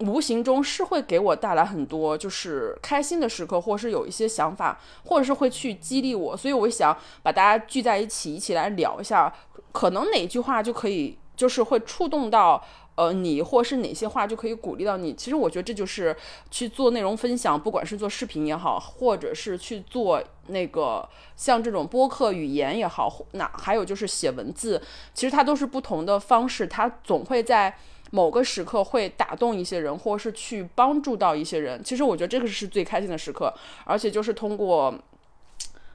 [0.00, 9.30] 无形中是会给我带来很多就是开心的时刻，或者是有一些想法，或者是会去激励我，所以我想把大家聚在一起，一起来聊一下，
[9.72, 15.12] 可能哪句话就可以就是会触动到呃你，或是哪些话就可以鼓励到你。
[15.12, 16.16] 其实我觉得这就是
[16.50, 24.80] 去做内容分享，不管是做视频也好，或者是去做那个像这种播客语言也好，那还有就是写文字，
[25.12, 27.76] 其实它都是不同的方式，它总会在。
[28.10, 31.82] 某个时刻会打动一些人，或是去帮助到一些人。
[31.82, 33.52] 其实我觉得这个是最开心的时刻，
[33.84, 34.94] 而且就是通过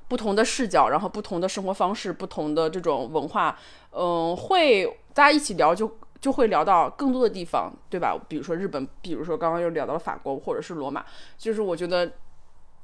[0.08, 3.58] 不同的视角，然后不同的生活方式，不同的这种文化，
[3.91, 8.17] 嗯，会大家一起聊，就就会聊到更多的地方，对吧？
[8.28, 11.06] 比如说日本，比如说刚刚又聊到了法国，或者是罗马，
[11.38, 12.12] 就是我觉得。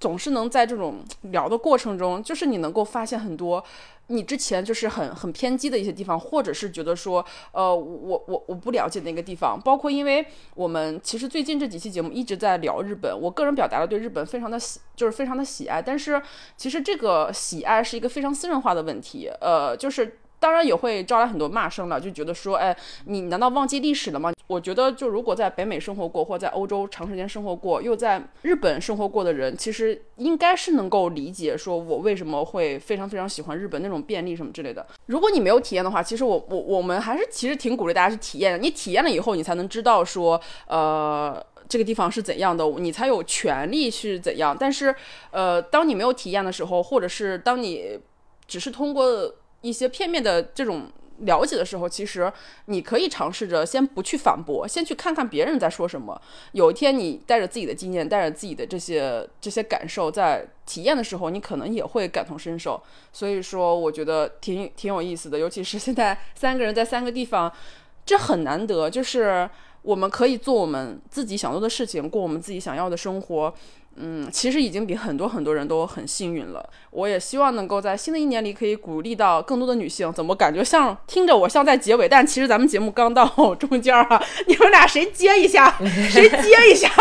[0.02, 3.64] 总是能在这种聊的过程中，就是你能够发现很多
[4.08, 9.58] 你之前就是很很偏激的一些地方，或者是觉得说，呃，我我我不了解那个地方。
[9.64, 15.80] 包括因为我们其实最近这几期节目一直在聊日本，我个人表达了对日本非常的喜，就是非常的喜爱。
[15.80, 16.20] 但是
[16.58, 20.18] 其实这个喜爱是一个非常私人化的问题，呃，就是。
[20.42, 22.76] 当然也会招来很多骂声了，就觉得说，哎，
[23.06, 24.34] 你难道忘记历史了吗？
[24.48, 34.84] 我觉得，就如果在北美生活过，或在欧洲长时间生活过，又在日本生活过的人，其实应该是能够理解，说我为什么会非常非常喜欢日本那种便利什么之类的。
[35.06, 38.58] 如果你没有体验的话，其实我我我们还是其实挺鼓励大家去体验的。
[38.58, 44.58] 你体验了以后，你才能知道说，呃，这个地方是怎样的，你才有权利去怎样。
[44.60, 44.94] 但是，
[45.30, 48.00] 呃，当你没有体验的时候，或者是当你
[48.48, 49.36] 只是通过。
[49.62, 50.88] 一些片面的这种
[51.20, 52.32] 了解的时候，其实
[52.66, 56.20] 你可以尝试着先不去反驳，先去看看别人在说什么。
[56.54, 62.82] 有一天你带着自己的经验，带着自己的这些这些感受，在体验的时候，你可能也会感同身受。
[63.14, 65.38] 所以说，我觉得挺挺有意思的。
[65.38, 67.54] 尤其是现在三个人在三个地方，
[68.04, 69.48] 这很难得，就是
[69.84, 73.54] 我们可以做我们自己想做的事情，过我们自己想要的生活。
[73.98, 76.68] 嗯，其实已经比很多很多人都很幸运了。
[76.92, 80.12] 我也希望能够在新的一年里可以鼓励到更多的女性。
[80.14, 82.08] 怎么感觉像听着我像在结尾？
[82.10, 83.26] 但其实咱们节目刚到
[83.56, 85.76] 中间啊，你们俩谁接一下？
[86.10, 86.90] 谁接一下？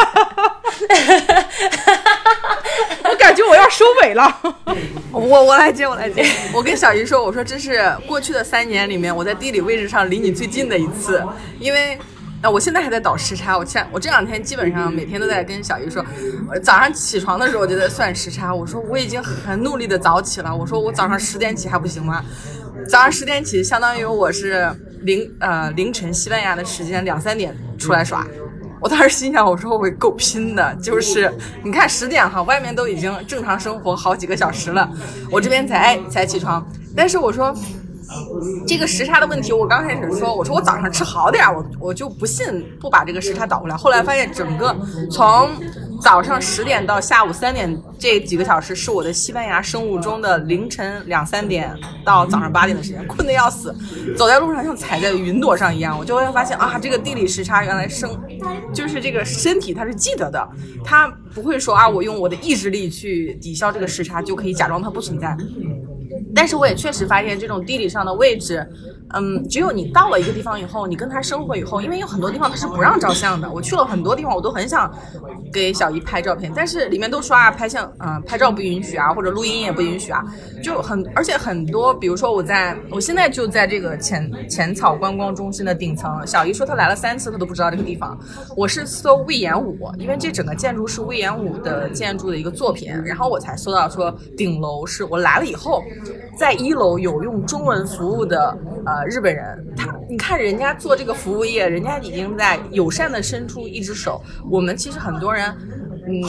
[3.05, 4.40] 我感觉我要收尾了。
[5.12, 6.24] 我我来接，我来接。
[6.53, 11.24] 我跟小姨说，我说这是过去的三年里面我在地理位置上离你最近的一次，
[11.59, 11.98] 因为。
[12.42, 13.57] 哎，我现在还在倒时差。
[13.59, 16.03] 我前我这两天基本上每天都在跟小鱼说，
[16.62, 18.55] 早上起床的时候就在算时差。
[18.55, 20.55] 我说我已经很努力的早起了。
[20.55, 22.24] 我说我早上十点起还不行吗？
[22.88, 28.26] 早上十点起，相当于我是凌呃凌晨西班牙的时间两三点出来耍。
[28.81, 31.31] 我当时心想，我说我够拼的，就是
[31.62, 34.90] 你看十点哈，外面都已经正常生活好几个小时了，
[35.31, 36.66] 我这边才才起床。
[36.96, 37.55] 但是我说。
[38.66, 43.76] 这个时差的问题，我刚开始说，我说我早上吃好点，我我就不信不把这个时差倒过来。
[43.76, 44.76] 后来发现，整个
[45.10, 45.50] 从
[46.00, 51.72] 早上十点到下午三点这几个小时，是我的西班牙生物钟的凌晨两三点
[52.04, 53.74] 到早上八点的时间，困得要死，
[54.16, 55.96] 走在路上像踩在云朵上一样。
[55.98, 58.10] 我就会发现啊，这个地理时差原来生
[58.72, 60.48] 就是这个身体它是记得的，
[60.84, 65.36] 它不会说啊，我用我的意志力去抵消这个时差就可以假装它不存在。
[66.35, 68.66] 但是我也确实发现，这种地理上的位置，
[69.14, 73.50] 嗯，只有你到了一个地方以后，你跟他生活以后，因为有很多地方他是不让照相的。
[73.50, 74.90] 我去了很多地方，我都很想
[75.52, 80.24] 给小姨拍照片，但是里面都说啊，拍相，嗯，拍照不允许啊，或者录音也不允许啊，
[80.62, 88.18] 就很，而且很多，比如说我在，我现在就在这个浅浅草观光中心的顶层，小姨说她来了三次，她都不知道这个地方。
[88.56, 95.82] 我是搜魏延武，因为这整个建筑是魏延武的建筑的一个作品，然后我才搜到说顶楼是我来了以后。
[96.38, 98.56] 在一楼有用中文服务的
[98.86, 104.22] 呃日本人，他你看人家做这个服务业，人家已经在友善的伸出一只手。
[104.51, 105.46] 我们其实很多人，
[106.07, 106.22] 嗯，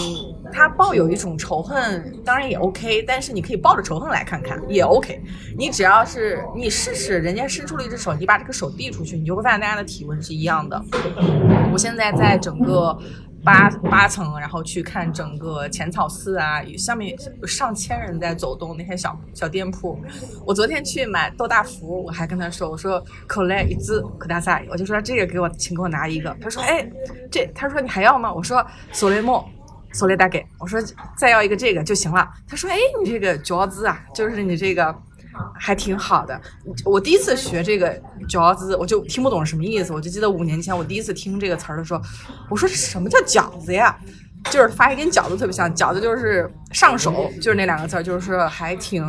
[0.52, 5.22] 他抱有一种仇恨，当然也 OK，但是你可以抱着仇恨来看看也 OK。
[5.58, 10.82] 你只要是你试试，人家伸出了一只手，你把这个手递出去，你就会发现大家的体温是一样的。
[11.72, 12.98] 我现在在整个。
[13.44, 20.00] 八八层，然后去看整个浅草寺啊，下面有上千人在走动，那些小小店铺。
[20.46, 26.36] 我昨天去买豆大福，我还跟他说，我说可来一字可大赛，我就说这个给我，请给我拿一个。
[26.42, 26.88] 他说，哎，
[27.32, 28.32] 这，他说你还要吗？
[28.32, 29.48] 我说索雷莫，
[29.94, 30.80] 索雷大给，我说
[31.18, 32.30] 再要一个这个就行了。
[32.48, 34.96] 他说，哎，你这个嚼子啊，就是你这个。
[35.60, 36.40] 还挺好的，
[36.86, 39.94] 我第一次学这个饺子，我就听不懂什么意思。
[39.94, 42.02] 我就记得五年前我第一次听这个词儿的时候，
[42.50, 43.98] 我说什么叫饺子呀？
[44.50, 49.06] 就是发现跟饺子特别像，饺子就是上手，就是那两个字，就是还挺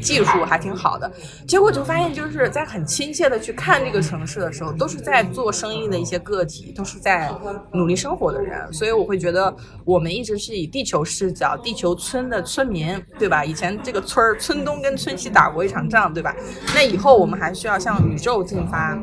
[0.00, 1.10] 技术还挺好的。
[1.46, 7.32] 结果就发现，就是在很亲切的去看这个城市的时候，都是在做生意的一些个体，都是在
[7.72, 8.72] 努力生活的人。
[8.72, 9.54] 所以我会觉得，
[9.84, 13.44] 我们一直是以地球视角，地球村的村民，对吧？
[13.44, 16.34] 以前这个村儿村东跟村西打过一场仗，对吧？
[16.74, 18.98] 那以后我们还需要向宇宙进发。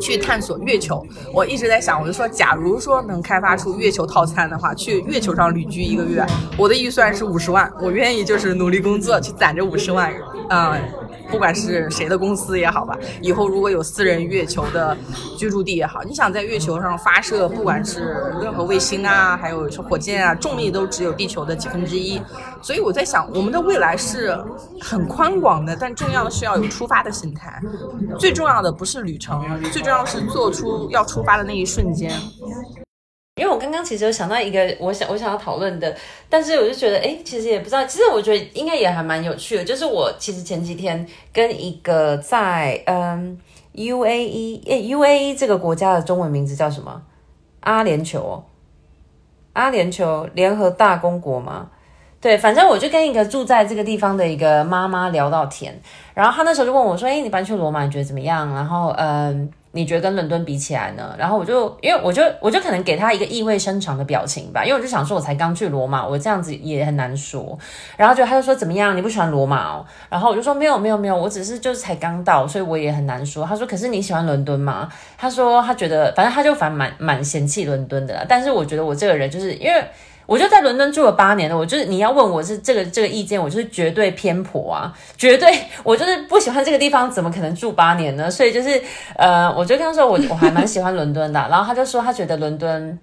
[0.00, 6.24] 去探索月球，我一直在想，我就说，假如说能开发出月球套餐的话，去月球上旅居一个月，
[6.56, 10.12] 我的预算是五十万，我愿意就是努力工作去攒这五十万，
[10.50, 10.80] 嗯。
[11.28, 14.96] 不管是谁的公司也好吧，以后如果有私人月球的
[15.36, 22.22] 居住地也好，你想在月球上发射，不管是任何卫星啊，还有火箭啊，重力都只有地球的几分之一。
[22.62, 24.38] 所以我在想，我们的未来是
[24.80, 27.60] 很宽广的，但重要的是要有出发的心态。
[28.20, 32.12] 最重要的不是旅程，最重要是做出要出发的那一瞬间。
[33.46, 35.96] 因为我刚刚其实有想到一个我想我想要讨论的，
[36.28, 39.64] 但是我就觉得哎，其实也不知道，其实我觉得应该也还蛮有趣的。
[39.64, 43.38] 就是我其实前几天跟一个在嗯
[43.74, 47.00] U A E 诶 U A E 这个国家的中文名字叫什么？
[47.60, 48.42] 阿联酋？
[49.52, 51.70] 阿联酋联合大公国吗？
[52.20, 55.80] 对，反正我就跟一个住在这个地方的一个妈妈聊到天，
[56.14, 59.48] 然后她那时候就问我说：“哎，你搬去罗马你觉得怎么样？”然后嗯。
[59.76, 61.14] 你觉得跟伦敦比起来呢？
[61.18, 67.56] 然后我就因为我就我就可能给他一个意味深长的表情吧，因为我就想说，我才刚去罗马，我这样子也很难说。
[67.96, 68.96] 然后就他就说怎么样？
[68.96, 69.84] 你不喜欢罗马哦？
[70.08, 73.44] 然后我就说没有没有没有，我只是就是才刚到，所以我也很难说。
[73.44, 74.88] 他说可是你喜欢伦敦吗？
[75.18, 79.84] 他说他觉得反正他就反正蛮蛮嫌弃伦敦的，但是我觉得我这个人就是因为。
[80.26, 85.48] 我就在伦敦住了八年了，我就是你要问我是这个这个意见，我就是绝对偏颇啊，绝对
[85.84, 88.30] 我就是不喜欢这个地方，怎么可能住八年呢？
[88.30, 88.82] 所以就是
[89.16, 92.98] 呃，我就跟他说我我还蛮喜欢伦敦的，然后他就说他觉得伦敦，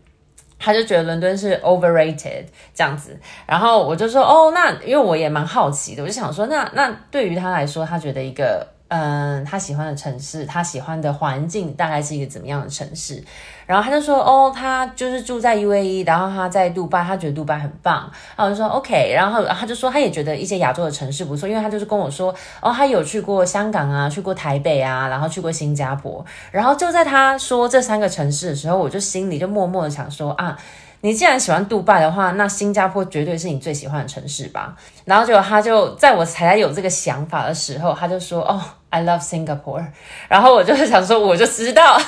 [0.59, 2.43] 他就觉得伦敦是 overrated
[2.73, 13.23] 这样子，然后我就说哦，那因为我也蛮好奇的，我就想说那那对于他来说，他觉得一个嗯他喜欢的城市，他喜欢的环境大概是一个怎么样的城市？
[13.65, 18.01] 然后他就说，哦，他就是住在 UAE，然后他在杜拜，他觉得杜拜很棒。
[18.35, 22.31] 然后我就说 OK，然后他就说他也觉得一些亚洲的城市不错，因为他就是跟我说，
[22.61, 26.23] 哦，他有去过香港啊，去过台北啊，然后去过新加坡。
[26.51, 30.55] 然后就在他说这三个城市的时候，我就心里就默默的想说啊，
[31.01, 34.75] 你既然喜欢杜拜的话，那新加坡绝对是你最喜欢的城市吧。
[35.05, 38.61] 然后结果他就在我才有这个想法的时候，他就说，哦
[38.93, 39.83] ，I love Singapore。
[40.29, 41.99] 然后我就想说，我就知道。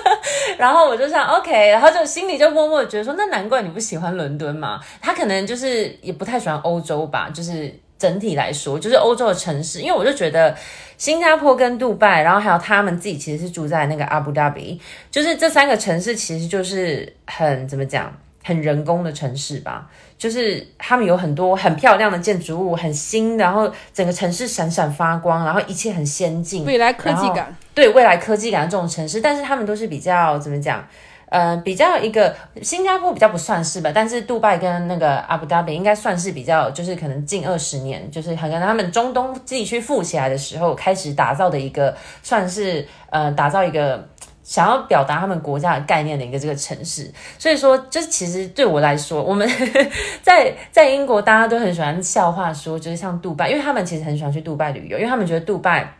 [0.58, 4.78] 然后我就想，OK，然后就心里就默默觉得说，那难怪你不喜欢伦敦嘛。
[5.00, 9.80] 他可能就是也不太喜欢欧洲吧，就是整体来说，就是欧洲的城市。
[9.80, 10.54] 因为我就觉得
[10.98, 14.78] 新加坡跟杜拜，然后还有他们自己其实是住在那个阿布达比，
[15.10, 18.14] 就是这三个城市其实就是很怎么讲，
[18.44, 19.90] 很人工的城市吧。
[20.16, 27.54] 就是他们有很多很漂亮的建筑物，很新，然后整个城市闪闪发光，然后一切很先进，未来科技感。
[27.74, 30.86] 对未来科技感的这种城市，但是他们都是比较怎么讲？
[31.28, 44.08] 呃，比较一个新加坡比较不算是吧，但是杜拜跟那个阿布达比应该算是比较，就是可能近二十年，就是可能他们中东地区富起来的时候开始打造的一个，算是呃打造一个。
[44.44, 49.48] 想要表达他们国家的概念的一个这个城市，所以说，就是其实对我来说，我们
[50.22, 55.92] 在在英国大家都很喜欢笑话说，就是像杜拜，因为他们其实很喜欢去杜拜旅游，因为他们觉得杜拜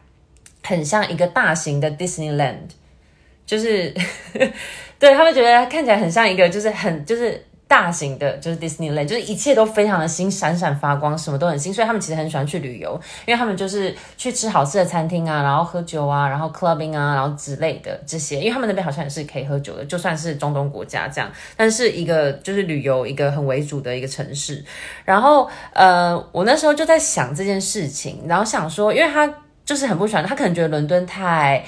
[0.62, 2.68] 很像一个大型的 Disneyland，
[3.44, 3.92] 就是
[5.00, 7.44] 对他们觉得看起来很像一个，就是很就是。
[7.66, 24.64] 大型的，就是 Disneyland，就是一切都非常的新，闪闪发光，什么都很新，所以他们其实很喜欢去旅游，因为他们就是去吃好吃的餐厅啊，然后喝酒啊，然后 clubbing 啊，然后之类的这些，因为他们那边好像也是可以喝酒的，就算是中东国家这样，但是一个就是旅游一个很为主的一个城市。
[25.04, 29.28] 然后呃，我那时候就在想这件事情，然后想说，因为他
[29.64, 31.64] 就是很不喜欢，他可能觉得伦敦太。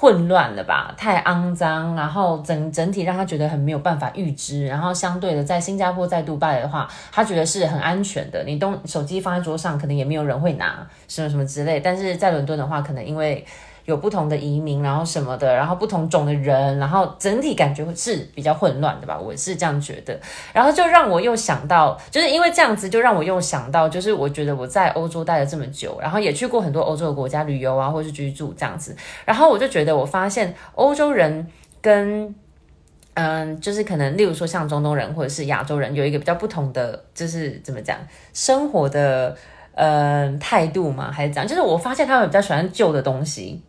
[0.00, 13.44] 混乱了吧，太肮脏，然后整整体让他觉得很没有办法预知，然后相对的，在新加坡、在杜拜的话，他觉得是很安全的，你东手机放在桌上，可能也没有人会拿，什么什么之类，但是在伦敦的话，可能因为。
[13.84, 20.18] 有不同的移民，然后什么的，然后不同种的人，然后整体感觉是比较混乱的吧，我是这样觉得。
[20.52, 31.46] 然后就让我又想到，就是因为这样子，就让我又想到，就是我觉得我在欧洲待了这么久，然后也去过很多欧洲的国家旅游啊，或是居住这样子，然后我就觉得我发现欧洲人
[31.80, 32.34] 跟
[33.14, 37.98] 嗯，就是可能例如说像中东人或者是亚洲人有一个比较不同的，就是怎么讲
[38.32, 39.36] 生活的
[39.74, 41.46] 呃态度嘛，还是怎样？
[41.46, 43.62] 就是我发现他们比较喜欢旧的东西。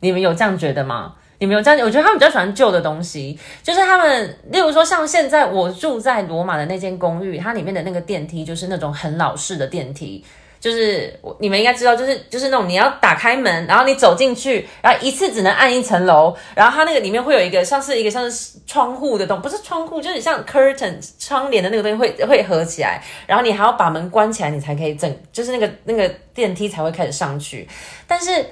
[0.00, 1.14] 你们有这样觉得吗？
[1.40, 1.86] 你们有这样？
[1.86, 10.24] 我觉得他们比较喜欢旧的东西，就是他们，例如说像现在我住在罗马的那间公寓，它里面的那个电梯就是那种很老式的电梯，
[10.58, 27.68] 就是我你们应该知道，就是就是那种你要打开门，然后你走进去，然后一次只能按一层楼，然后它那个里面会有一个像是一个像是窗户的东，不是窗户，就是像 curtain 窗帘的那个东西会会合起来，然后你还要把门关起来，你才可以整，就是那个那个电梯才会开始上去，
[28.08, 28.44] 但是。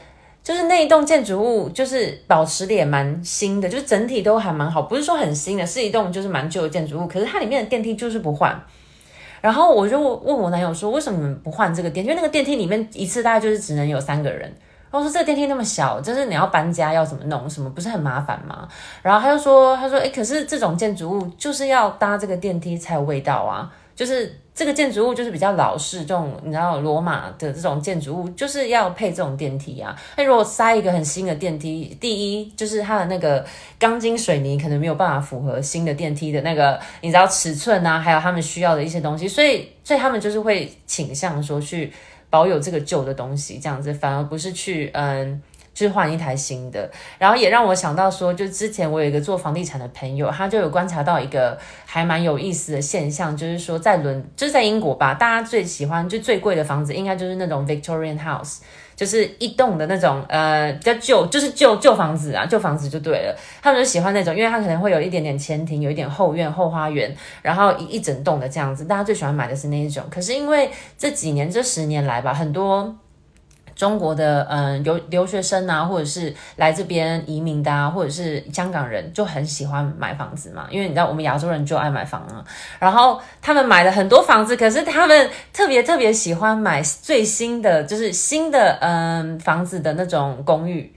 [0.47, 7.09] 就是那一栋建筑物，就是保持的也蛮新的，就是整体都还蛮好，不是说很新的，是一栋就是蛮旧的建筑物。
[7.09, 8.57] 可是它里面的电梯就是不换。
[9.41, 12.11] 然后我就问我男友说：“为什么不换这个电梯？
[12.13, 14.43] 因为那个电梯里面一次大概就是只能有三个人。”
[14.89, 17.51] 然后说：“这个电梯那么小，就是你要搬家要怎么弄？
[17.51, 18.69] 什么不是很麻烦吗？”
[19.03, 29.95] 然后他就说：“他说，哎，可是这种建筑物就是要搭这个电梯才有味道啊，就是。”这个建筑物就是比较老式，这种你知道罗马的这种建筑物就是要配这种电梯啊。
[30.17, 33.45] 那如果塞一个很新的电梯，第一就是它的那个
[33.79, 41.93] 钢筋水泥可能没有办法符合新的电梯的那个你知道尺寸啊，还有他们需要的一些东西，所以所以他们就是会倾向说去
[42.31, 45.43] 保有这个旧的东西，这样子反而不是去嗯。
[45.77, 58.61] 就是换一台新的，然后也让我想到说，就之前我有一个做房地产的朋友，他就有观察到一个还蛮有意思的现象，就是说在伦，就是在英国吧，大家最喜欢就最贵的房子，应该就是那种 Victorian house，
[58.97, 63.39] 就是一栋的那种，呃，比较旧，就是旧旧房子啊，旧房子就对了。
[63.61, 70.03] 他们就喜欢那种，因为它可能会有一点点前庭，有一点后院、后花园，然后一一整栋的这样子，大家最喜欢买的是那一种。
[70.11, 72.97] 可是因为这几年、这十年来吧，很多。
[73.77, 80.67] 中国的嗯留留学生啊，或者是来这边移民的啊，或者是香港人，就很喜欢买房子嘛。
[80.71, 82.43] 因为你知道，我们亚洲人就爱买房啊。
[82.81, 90.93] 然后他们买了很多房子，可是他们特别特别喜欢买最新的，就是新的嗯房子的那种公寓。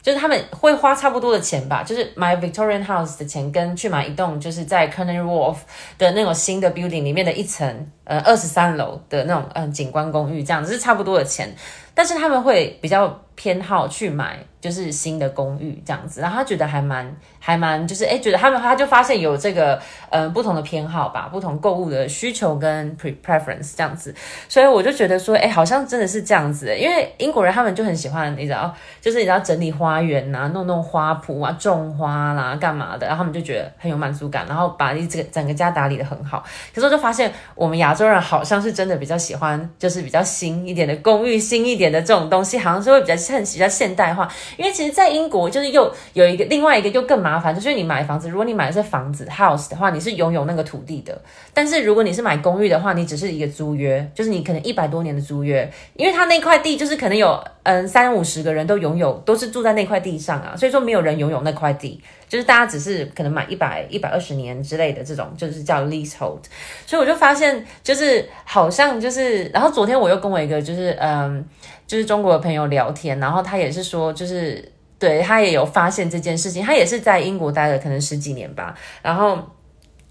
[0.00, 5.56] 就是他们会花差不多的钱吧，就是买 Victorian House 的钱，跟去买一栋就是在 Canary Wharf
[5.98, 11.54] 的那种新的 building 里面的一层呃二十三楼的那种嗯景观公寓，这样子是差不多的钱。
[11.94, 17.16] 但是他们会比较偏好去买就是新的公寓这样子，然后他觉得还蛮
[17.48, 19.80] 还蛮就是哎，觉得他们他就发现有这个
[20.10, 24.14] 呃不同的偏好吧，不同购物的需求跟 preference 这样子，
[24.48, 36.44] 所以我就觉得说哎，好像真的是这样子，因为英国人他们就很喜欢你知道，就是你知道整理花园呐，弄弄花圃啊，种花啦，干嘛的，然后他们就觉得很有满足感，然后把你这个整个家打理的很好。
[36.72, 41.88] 可是我就发现我们亚洲人好像是真的比较喜欢，就是比较新一点的公寓，新一点。
[41.88, 51.12] 的这种东西好像是会比较现比较现代化，因为其实，在英国就是又有一个另外一个又更麻烦，就是你买房子，如果你买的是房子 house 的话，你是拥有那个土地的；
[51.54, 62.00] 但是如果你是买公寓的话，你只是一个租约，就是你可能一百多年的租约，因为他那块地就是可能有嗯三五十个人都拥有，都是住在那块地上啊，所以说没有人拥有那块地。
[62.28, 66.40] 就是大家只是可能买一百一百二十年之类的这种，就是叫 leasehold。
[66.84, 71.42] 所以我就发现，就是好像就是，然后昨天我又跟我一个就是嗯，
[71.86, 74.62] 就是中国的朋友聊天，然后他也是说，就是
[74.98, 79.38] 对他也有发现这件事情，他也是在英国待了可能十几年吧，然后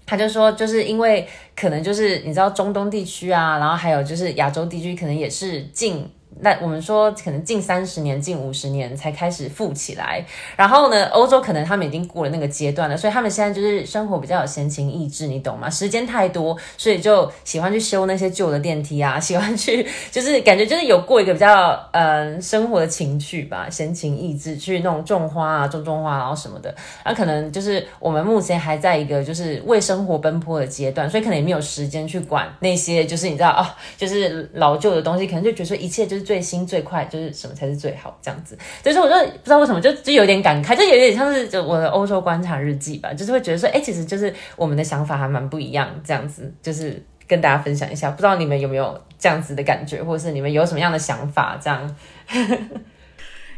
[0.06, 6.10] 他就说，就是因为可能就是你知道中东地区啊，然后还有就是亚洲地区，可能也是近。
[6.40, 10.24] 那我们说可能近三十年、近五十年才开始富起来，
[10.56, 15.68] 然后呢，欧洲可能他们已经过了那个阶段了，所以他们现在就是生活比较有闲情逸致，你懂吗？
[15.68, 26.74] 时间太多，所以就喜欢去修那些旧的电梯啊， 喜欢去就是感觉就是有过一个比较呃生活的情趣吧，闲情逸致去那种种花啊、种种花然后什么的。
[27.04, 33.66] 那可能就是我们目前还在一个就是为生活奔波的阶段，所以可能也没有时间去管那些就是你知道哦，
[33.96, 38.54] 就是老旧的东西，可能就觉得说一切就是最新最快，就是什么才是最好这样子。
[38.82, 51.96] 所以说我就不知道为什么就就有点感慨，就有点像是就我的欧洲观察日记吧，就是会觉得说，哎，其实就是我们的想法还蛮不一样，这样子就是跟大家分享一下，不知道你们有没有这样子的感觉，或者是你们有什么样的想法这样。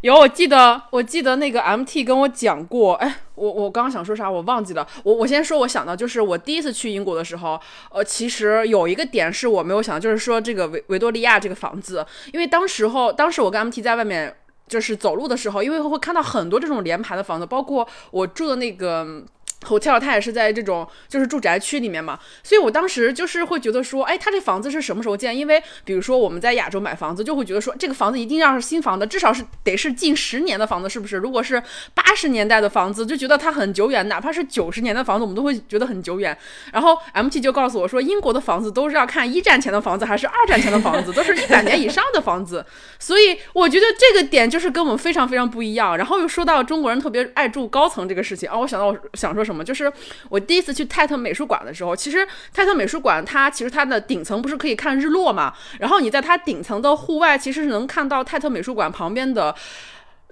[0.03, 4.87] 有，我记得，我记得那个 MT 跟我讲过，哎，我我刚刚想说啥，我忘记了。
[5.03, 14.35] 我我先说，我想到就是我第一次去英国的时候，呃，其实有一个点是我没有想到，就是说这个维维多利亚这个房子，因为当时候，当时我跟 MT 在外面
[14.67, 19.23] 就是走路的时候，因为会看到很多这种连排的房子，包括我住的那个。
[19.67, 25.37] Hotel 它也是在这种就是住宅区里面嘛，所以我当时就是会觉得说，哎，它这房子是什么时候建？
[25.37, 31.17] 因为比如说我们在亚洲买房子，就会觉得说这个房子一定要是新房子，至少是得是近十年的房子，是不是？
[31.17, 31.63] 如果是
[31.95, 36.37] 八十年代的房子，就觉得它很久远；哪怕是九十年的房子，我们都会觉得很久远。
[36.73, 42.65] 然后 MT 就告诉我说，英国的房子都是要看一战前的房子还是二战前的房子，都是一百年以上的房子。
[42.99, 45.97] 所以我觉得这个点就是跟我们非常非常不一样。
[45.97, 49.93] 然后又说到中国人特别爱住高层这个事情啊，我想到我想说什么，就是
[50.29, 55.53] 我第一次去泰特美术馆的时候，其实泰特美术馆它其实它的顶层不是可以看日落嘛？
[55.79, 59.55] 然后你在它顶层的户外，其实是能看到泰特美术馆旁边的。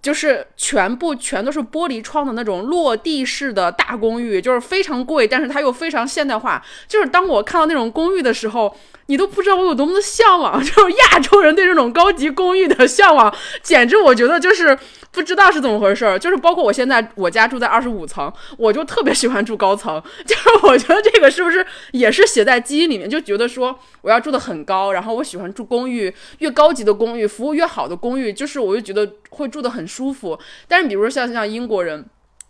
[0.00, 6.64] 就是全部全都是玻璃窗的那种落地式的大公寓，就是非常贵，但是它又非常现代化。
[6.86, 8.72] 就是当我看到那种公寓的时候，
[9.08, 10.58] 你都不知道我有多么的向往。
[10.64, 14.78] 就是亚洲人对这种高级公寓的向往，简直我觉得就是
[15.10, 16.18] 不知道是怎么回事儿。
[16.18, 20.00] 就是包括我现在我家住在二十五层，我就特别喜欢住高层。
[20.24, 29.88] 就是我觉得这个是不是也是写在基因里面，就觉得说我要住的很高，然后我喜欢住公寓，越高级的公寓，服务越好的公寓，就是我就觉得会住的很。
[29.88, 30.38] 舒服，
[30.68, 32.04] 但是比如说像像英国人，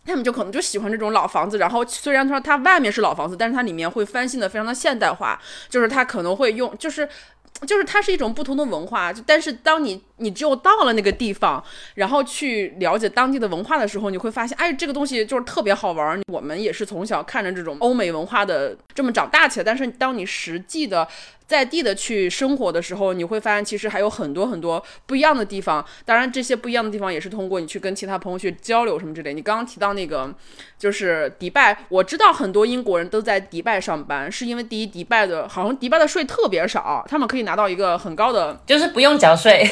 [0.08, 1.58] 他们就可能就喜欢这种老房子。
[1.58, 7.08] 然后虽然说它外面是老房子，但是它里面会翻新的非常的现代化，就是它可能会用，就是
[7.66, 9.12] 就是它是一种不同的文化。
[9.12, 11.62] 就但是当你你只有到了那个地方，
[11.94, 16.20] 然后去了解当地的文化的时候，你会发现，哎，这个东西就是特别好玩。
[16.32, 21.08] 我们也是从小看着这种欧美文化的这么长大起来，但是当你实际的。
[21.48, 25.82] 在地的去生活的时候，你会发现其实还有很多很多不一样的地方。
[26.04, 29.32] 当然，这些不一样的地方也是通过你去跟其他朋友去交流什么之类。
[29.32, 30.30] 你刚刚提到那个
[30.78, 39.66] 就是迪拜，我知道很多英国人都在迪拜上班，是因为第一，迪拜的好像迪拜的税特别少，他们可以拿到一个很高的，就是不用缴税，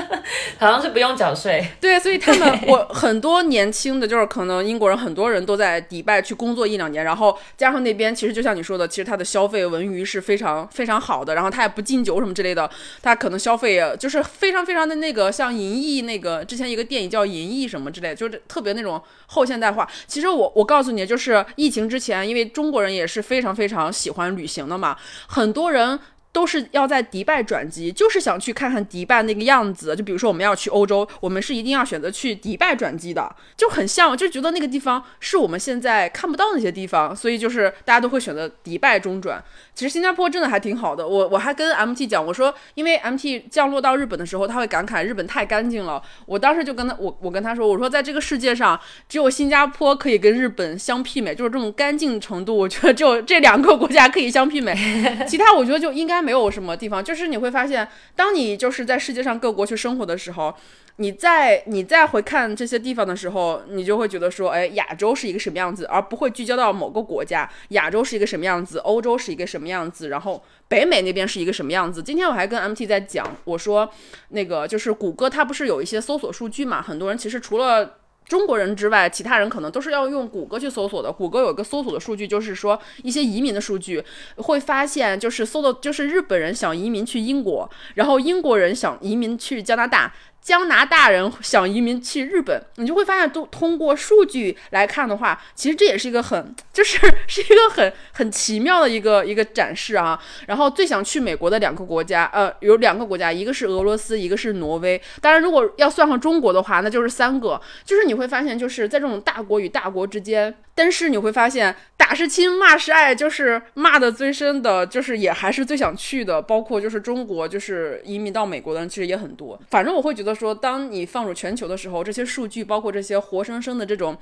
[0.58, 1.62] 好像是不用缴税。
[1.78, 11.18] 对，所以他们 我很多年轻的就是可能英国人很多人都在迪拜去工作一两年，然后加上那边其实就像你说的，其实他的消费文娱是非常非常好。
[11.18, 12.70] 好的，然后他也不禁酒什么之类的，
[13.02, 19.88] 他可能消费就是非常非常的那个，像银翼那个之前一个电影叫银翼什么之类，就是特别那种后现代化。
[20.06, 25.98] 其实我我告诉你，就是疫情之前，因为中国人也是非常非常喜欢旅行的嘛，很多人。
[26.32, 29.96] 都是要在迪拜转机，就是想去看看迪拜那个样子。
[29.96, 39.42] 就比如说我们要去欧洲，我们是一定要选择去迪拜转机的，就很像，就觉得那个地方是我们现在看不到那些地方，所以就是大家都会选择迪拜中转。
[39.78, 46.02] 其实新加坡真的还挺好的，我我还跟 MT 讲，我说因为 MT 降落到日本的时候，他会感慨日本太干净了。
[46.26, 54.74] 我当时就跟他我我跟他说，我说在这个世界上只有新加坡可以跟日本相媲美，就是这种干净程度，我觉得只有 这两个国家可以相媲美，
[55.26, 56.18] 其他我觉得就应该。
[56.18, 60.52] 没有什么地方，就是你会发现，当你就是在世界上各国去生活的时候，
[61.00, 67.48] 你在你再回看这些地方的时候，你就会觉得说，哎，亚洲是一个什么样子，而不会聚焦到某个国家。
[67.68, 72.02] 亚洲是一个什么样子，欧洲是一个什么样子，然后北美那边是一个什么样子。
[72.02, 73.88] 今天我还跟 MT 在讲，我说
[74.30, 76.82] 那个就是谷歌，它不是有一些搜索数据嘛？
[76.82, 81.12] 很多人其实除了中国人之外，其他人可能都是要用谷歌去搜索的。
[81.12, 84.02] 谷歌有一个搜索的数据，就是说一些移民的数据，
[84.36, 100.18] 会发现就是搜的，就是日本人想移民去英国，然后英国人想移民去加拿大，加拿大人想移民去日本，你就会发现，都通过数据来看的话，其实这也是一个很， 就是是一个很很奇妙的一个一个展示啊。
[100.46, 104.98] 然后最想去美国的两个国家，呃，有两个国家，一个是俄罗斯，一个是挪威。
[105.20, 107.60] 当然，如果要算上中国的话，那就是三个。
[107.84, 116.40] 就是你会发现，就是在这种大国与大国之间，但是你会发现，打是亲，骂是爱，就是骂的最深的，就是也还是最想去的。
[116.40, 119.60] 包括就是中国，就是移民到美国的人其实也很多。
[119.68, 120.27] 反正我会觉得。
[120.34, 124.16] 说，当你放入全球的时候，这些数据，包括这些活生生的这种。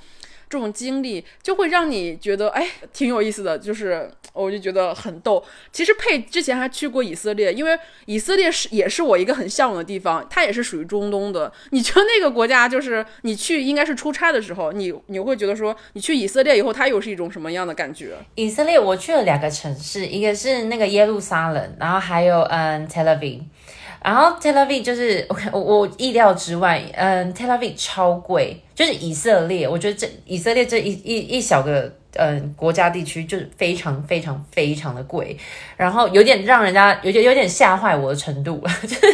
[0.49, 5.45] 这种经历就会让你觉得哎挺有意思的，就是我就觉得很逗。
[5.73, 11.53] 其实佩之前还去过以色列，因为以色列是也是我一个很向往的地方，它也是属于中东的。
[11.71, 18.15] 你觉得那个国家就是你去应该是出差的时候，你你会觉得说你去以色列以后，它又是一种什么样的感觉？
[18.37, 23.41] 以色列我去了两个城市，一个是那个耶路撒冷，然后还有嗯 Tel Aviv。
[24.07, 35.37] 然后 Tel Aviv 就是我我意料之外，嗯，Tel Aviv 超贵，就是以色列，我觉得这以色列这一一一小个嗯国家地区就是非常非常非常的贵，
[35.77, 39.07] 然后有点让人家有点有点吓坏我的程度， 就是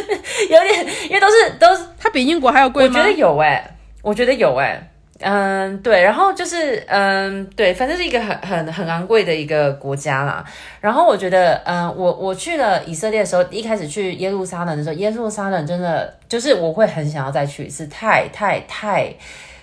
[0.51, 2.99] 有点因为都是都是它比英国还要贵吗？
[2.99, 4.91] 我觉得有哎，我觉得有哎。
[5.19, 10.43] 嗯，对，然后就是，嗯，对，反正是一个很很很昂贵的一个国家啦。
[10.81, 19.13] 然后我觉得，嗯，我我去了以色列的时候，一开始去耶路撒冷的时候，耶路撒冷真的就是我会很想要再去一次，太太太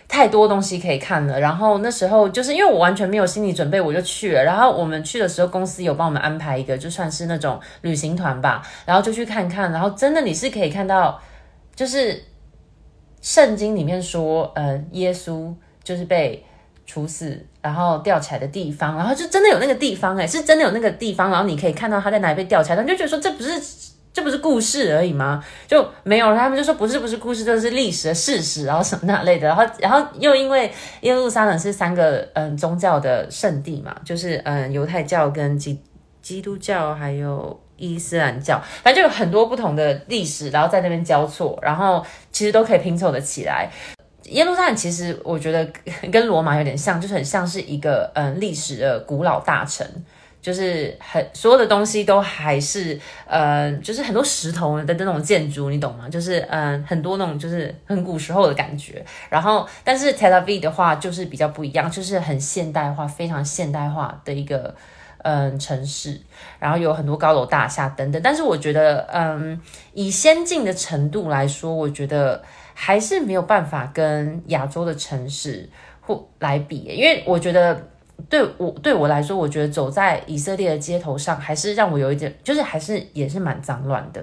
[0.09, 1.39] 太多东西可以看了。
[1.39, 4.43] 然后那时候就是因为我完全没有心理准备，我就去了。
[4.43, 9.71] 然后我们去的时候，公司有帮我们安排一个，就算是那种旅行团吧，然后就去看看。
[9.73, 11.21] 然后真的你是可以看到，
[11.75, 12.25] 就是。
[13.21, 15.55] 圣经里面说，呃，耶稣
[15.85, 16.45] 就是被
[16.87, 23.53] 处死，然后吊起来的地方，然后就真的有那个地方，哎，是真的有那个地方，然后你可以看到他在哪里被吊起来，你就觉得说这不是
[24.13, 25.45] 这不是故事而已吗？
[25.69, 30.71] 就没有，他们就说不是不是故事，这是历史的事实，然后什么那类的，然后然后又因为
[31.03, 35.79] 耶路撒冷是三个嗯宗教的圣地嘛，就是嗯犹太教跟基
[36.23, 37.61] 基督教还有。
[37.81, 43.69] 伊斯兰教，反正就有很多不同的历史，然后在那边交错，然后其实都可以拼凑的起来。
[44.25, 45.67] 耶路撒冷其实我觉得
[46.13, 49.85] 跟罗马有点像，就是很像是一个嗯历史的古老大城，
[50.41, 56.09] 就是很所有的东西都还是呃，就是很多石头的那种建筑，你懂吗？
[56.09, 59.05] 就是嗯很多那种就是很古时候的感觉。
[59.29, 64.73] 然后但是 Tel Aviv 的话就是比较不一样，就是很现代化，非常现代化的一个。
[65.23, 66.19] 嗯，城市，
[66.59, 69.61] 然后有很多高楼大厦等等，但是我觉得，嗯，
[69.93, 72.43] 以先进的程度来说，我觉得
[72.73, 75.69] 还是没有办法跟亚洲的城市
[76.01, 77.89] 或来比，因为我觉得
[78.29, 84.23] 对我对我来说，我觉得走在以色列的街头上，还是让我有一点，就是还是也是蛮脏乱的，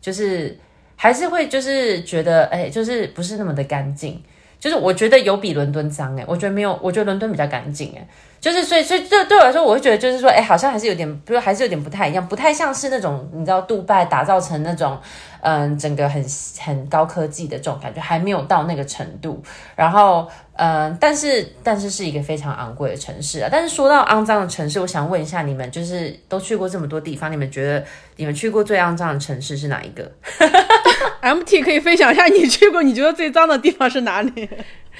[0.00, 0.58] 就是
[0.96, 4.22] 还是会就是觉得，哎，就是不是那么的干净，
[4.58, 8.08] 就是我觉得有比伦敦脏，哎，我觉得没有，我觉得伦敦比较干净，哎。
[8.40, 14.98] 就是，所以，所以这对我来说，我会觉得就是说，哎，好像还是有点，比如还是有点不太一样，不太像是那种你知道，杜拜打造成那种，
[15.42, 16.24] 嗯，整个很
[16.58, 19.42] 很高科技的这种感觉，还没有到那个程度。
[19.76, 23.48] 然后，嗯，但是，但是是一个非常昂贵的城市啊。
[23.52, 27.84] 但是说到肮脏的城市，我想问一下你们，就是都去过这么多地方，你们觉得
[28.16, 30.10] 你们去过最肮脏的城市是哪一个？
[31.22, 34.48] MT 可以分享一下你去过你觉得最脏的地方是哪里？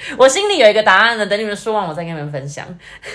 [0.17, 2.65] 我心里有一个答案了，等你们说完，我再跟你们分享。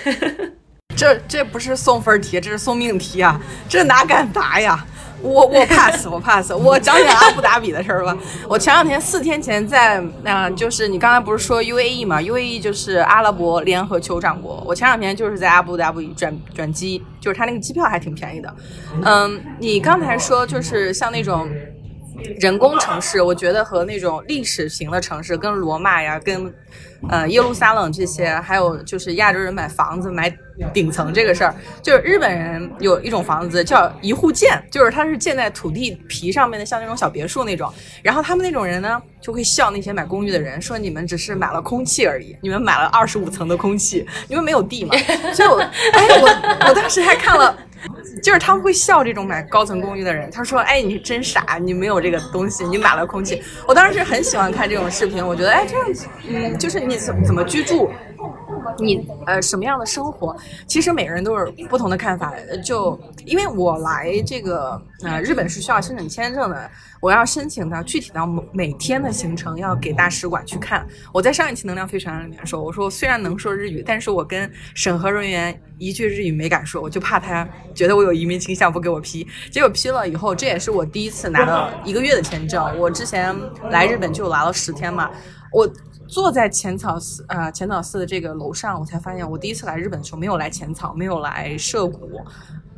[0.95, 3.39] 这这不是送分题，这是送命题啊！
[3.69, 4.83] 这哪敢答呀？
[5.21, 6.51] 我我 pass，我 pass。
[6.51, 8.17] 我讲讲阿布达比的事儿吧。
[8.49, 14.63] 我前两天四天前在那，就是你刚才不是说 UAE 嘛？UAE 就是阿拉伯联合酋长国。
[14.65, 18.55] 我前两天就是在阿布达比转转机，就是他那个机票还挺便宜的。
[19.03, 21.47] 嗯，你刚才说就是像那种。
[22.39, 26.53] 人工城市，我觉得和那种历史型的城市，跟罗马呀，跟
[27.09, 30.35] 呃耶路撒冷这些，还有就是亚洲人买房子买
[30.73, 37.71] 顶层这个事儿，就是日本人有一种房子叫一户建，就是它是建在土地皮上面的，像那种小别墅那种。
[38.01, 44.95] 然后他们那种人呢，就会笑那些买公寓的人，说你们只是买了空气而已，你们买了二十五层的空气，你们没有地嘛。
[45.33, 47.55] 所以我，哎，我我当时还看了。
[48.21, 50.29] 就是他们会笑这种买高层公寓的人。
[50.31, 57.89] 他说：“哎，你真傻，你没有这个东西，你买了空气。”我当时是很喜欢看这种视频，我觉得，哎，这样子，嗯，就是你怎怎么居住，
[58.79, 60.35] 你呃什么样的生活？
[60.67, 62.33] 其实每个人都是不同的看法。
[62.63, 70.85] 就因为我来这个呃日本是需要申请签证的，我要申请到具体到每天的行程要给大使馆去看。
[71.13, 79.27] 我在上一期能量飞船里面说，我说虽然能说日语，但是我跟审核人员一句日语没敢说，我就怕他觉得我有移民倾向不给我批。
[79.51, 82.77] 结果批了以后，这也是我第一次拿到一个月的签证。
[82.77, 83.35] 我之前
[83.69, 85.09] 来日本就来了十天嘛，
[85.51, 85.69] 我。
[86.07, 92.19] 坐在浅草寺啊，浅草寺的这个楼上，我才发现我第一次来日本的时候没有来浅草，没有来涩谷，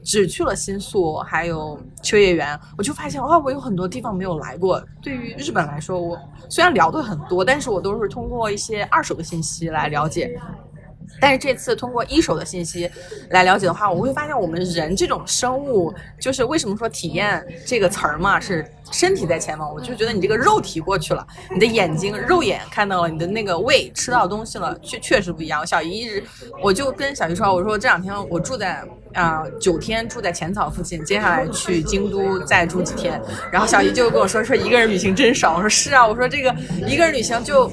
[0.03, 2.59] 只去了新宿，还有秋叶原。
[2.77, 4.83] 我就发现哇，我有很多地方没有来过。
[5.01, 6.17] 对于日本来说，我
[6.49, 10.39] 虽然聊的很多，但是我都是通过一些二手的信息来了解。
[11.19, 12.89] 但是这次通过一手的信息
[13.31, 19.69] 来了解的话，我会发现我们人这种生物，就是为什么说体验这个词儿嘛，是身体在前方？
[19.73, 25.65] 我就觉得你这个肉体过去了，你的眼睛肉眼看到了，你的那个胃吃到东西了，确确实不一样。
[25.67, 26.23] 小姨一直，
[26.63, 28.81] 我就跟小姨说，我说这两天我住在
[29.13, 33.21] 啊九天住在浅草附近，接下来去京都再住几天。
[33.51, 35.55] 然后小姨就跟我说说一个人旅行真爽。
[35.55, 36.55] 我说是啊，我说这个
[36.87, 37.69] 一个人旅行就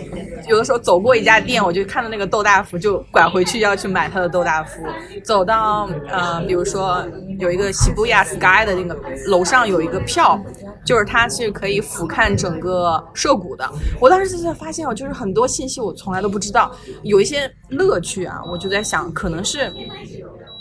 [0.49, 3.27] 有的时候走过一家店，我就看到那个豆大福就拐。
[3.27, 4.81] 回去要去买他的豆大福，
[5.23, 7.05] 走到呃，比如说
[7.39, 8.97] 有一个西布亚 sky 的那个
[9.27, 10.41] 楼上有一个票，
[10.83, 13.67] 就是 它是可以俯瞰整个涉谷的。
[14.01, 19.73] 我当时就在发现，我就是很多信息我从来都不知道，有一些乐趣啊，我就在想，可能是。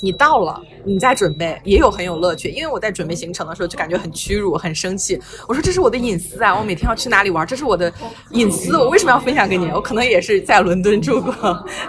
[0.06, 5.20] 你到了，你在准备也有很有乐趣，因为我在准备行程的时候就感觉很屈辱、很生气。
[5.48, 7.92] 我说这是我的隐私啊，我每天要去哪里玩，这是我的
[8.30, 9.66] 隐私，我为什么要分享给你？
[9.72, 11.34] 我可能也是在伦敦住过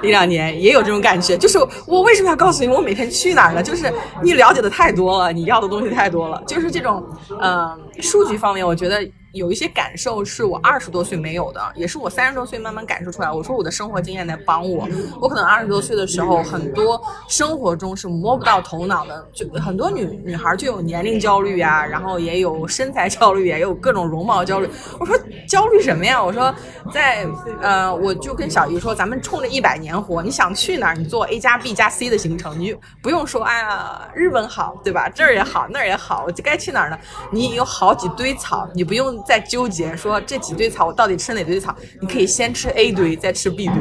[0.03, 3.63] 一两年，也有这种感觉，就是我为什么要告诉你我每天去哪儿呢？
[3.63, 3.93] 就是
[4.23, 7.05] 你了解的太多了，你要的东西太多了，就是这种，
[7.39, 9.07] 嗯，数据方面，我觉得。
[9.37, 13.31] 有一些感受是我二十多岁没有的，也是我三十多岁慢慢感受出来。
[13.31, 14.89] 我说我的生活经验在帮我，
[15.21, 24.71] 我可能二十多岁的时候，很多生活中是摸不到头脑的，就很多女女孩就有年龄焦虑啊，然后也有身材焦虑，也有各种容貌焦虑。
[24.99, 25.15] 我说
[25.47, 26.23] 焦虑什么呀？
[26.23, 26.55] 我说
[26.91, 27.27] 在
[27.61, 35.11] 呃，我就跟小姨说，咱们冲着一百年活，你想去哪儿，你做 A 加 B 加 C 的行程，你不用说哎呀日本好，对吧？
[35.11, 36.99] 这儿也好，那儿也好，我该去哪儿呢？
[37.31, 39.23] 你有好几堆草，你不用。
[39.27, 41.75] 在纠结说这几堆草我到底吃哪堆草？
[42.01, 43.77] 你可以先吃 A 堆，再吃 B 堆，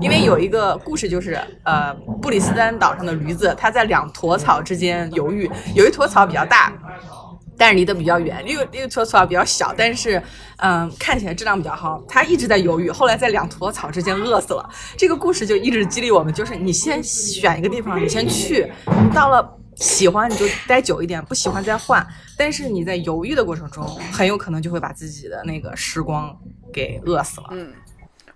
[0.00, 1.92] 因为有一个故事就是，呃，
[2.22, 6.72] 布里斯丹岛上的驴子，它在两坨草之间犹豫，有一坨草比较大，
[7.58, 10.22] 但是离得比较远；另另一坨草比较小，但是，
[10.56, 12.02] 嗯，看起来质量比较好。
[12.08, 14.68] 它一直在犹豫，后来在两坨草之间饿死了。
[14.96, 18.72] 这个故事就一直激励我们，就是你先选一个地方，你先去，
[19.14, 19.56] 到了。
[19.76, 22.06] 喜欢你就待久一点，不喜欢再换。
[22.36, 26.36] 但是你在犹豫的过程中，很有可能就会把自己的那个时光
[26.72, 27.48] 给饿死了。
[27.52, 27.72] 嗯。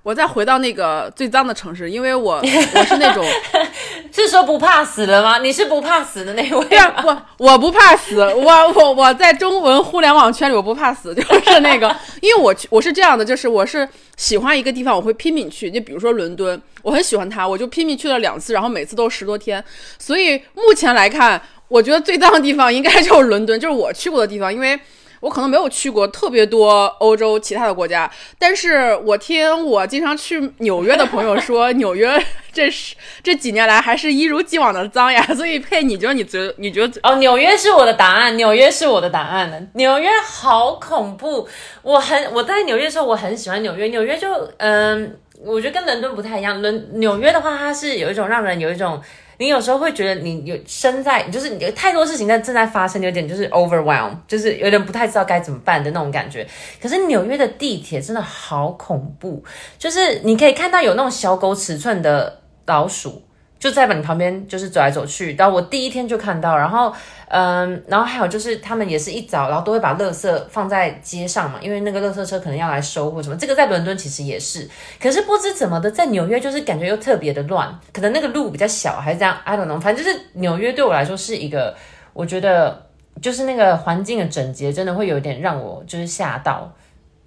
[0.02, 2.36] 我再回到那个最脏的城市，因为我
[2.74, 3.22] 我是那种，
[4.10, 5.38] 是说不怕死的吗？
[5.38, 6.66] 你是不怕死的那位？
[7.04, 13.86] 我我不怕死，我我我在中文互联网圈里我不怕死，就是那个， 因为我我是这样的，就是我是
[14.16, 15.70] 喜欢一个地方，我会拼命去。
[15.70, 19.62] 就比如说伦敦，我很喜欢它，我就拼命去了两次，然后每次都十多天。
[19.98, 24.80] 所以目前来看，我觉得最脏的地方应该就是伦敦，就是我去过的地方，因为。
[25.20, 35.22] 我可能没有去过特别多欧洲其他的国家，但是我听我经常去纽约的朋友说， 纽约这是这几年来还是一如既往的脏呀。
[35.34, 41.46] 所以佩，你觉得你觉你觉得哦，纽约是我的答案，纽约是我的答案的，纽约好恐怖。
[41.82, 49.00] 我很我在纽约的时候，我很喜欢纽约，纽约就嗯，我觉得跟伦敦不太一样，伦纽约的话，它是有一种让人有一种。
[49.40, 56.46] 你有时候会觉得你有身在，就是有太多事情在正在发生，有点就是 overwhelm，就是有点不太知道该怎么办的那种感觉。
[56.78, 59.42] 可是纽约的地铁真的好恐怖，
[59.78, 63.22] 就是你可以看到有那种小狗尺寸的老鼠。
[63.60, 65.34] 就在你旁边，就是走来走去。
[65.36, 66.90] 然后我第一天就看到，然后，
[67.28, 73.36] 嗯，然后还有就是他们也是一早，然后都会把垃圾放在街上嘛，因为那个垃圾车可能要来收或什么。
[73.36, 74.66] 这个在伦敦其实也是，
[74.98, 79.78] 可是不知怎么的，在纽约就是感觉又特别的乱，可能那个路比较小，还是这样，I don't know。
[79.78, 81.76] 反正就是纽约对我来说是一个，
[82.14, 82.86] 我觉得
[83.20, 86.72] 就是那个环境的整洁，真的会有点让我就是吓到。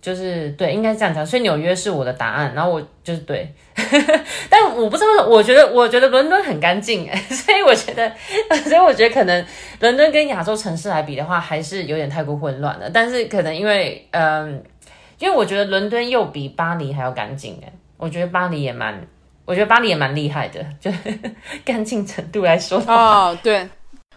[0.04, 3.49] 就是对，应该是这样讲，所以纽约是我的答案，然后我就是对，
[4.49, 8.12] 但我不知道，我觉得我觉得伦敦很干净， 所以我觉得，
[8.68, 9.45] 所以我觉得可能
[9.80, 12.89] 伦敦跟亚洲城市来比的话，还是有点太过混乱了。
[12.93, 14.62] 但是可能因为，嗯，
[15.20, 19.01] 因为我觉得伦敦又比巴黎还要干净哎，我觉得巴黎也蛮，
[19.45, 20.91] 我觉得巴黎也蛮厉害的，就
[21.64, 23.66] 干净程度来说哦，对。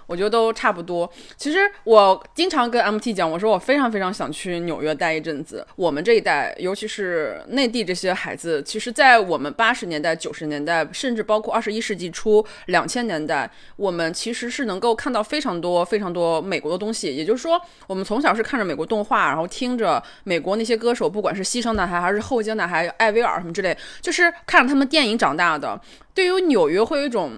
[0.07, 1.11] 我觉得都差不多。
[1.36, 5.66] 其实我经常跟 MT 讲，我说我非常非常想去纽约待一阵子。
[5.76, 17.14] 我们这一代，尤其是内地这些孩子，其实，在我们八十年代、九十年代，甚至包括二十一世纪初、两千年代，我们其实是能够看到非常多、非常多美国的东西。
[17.14, 25.80] 也就是说，我们从小是看着美国动画，然后听着美国那些歌手，不管是西城男孩还是后街男孩、艾薇儿什么之类，就是看着他们电影长大的。
[26.14, 27.32] 对于纽约，会有一种。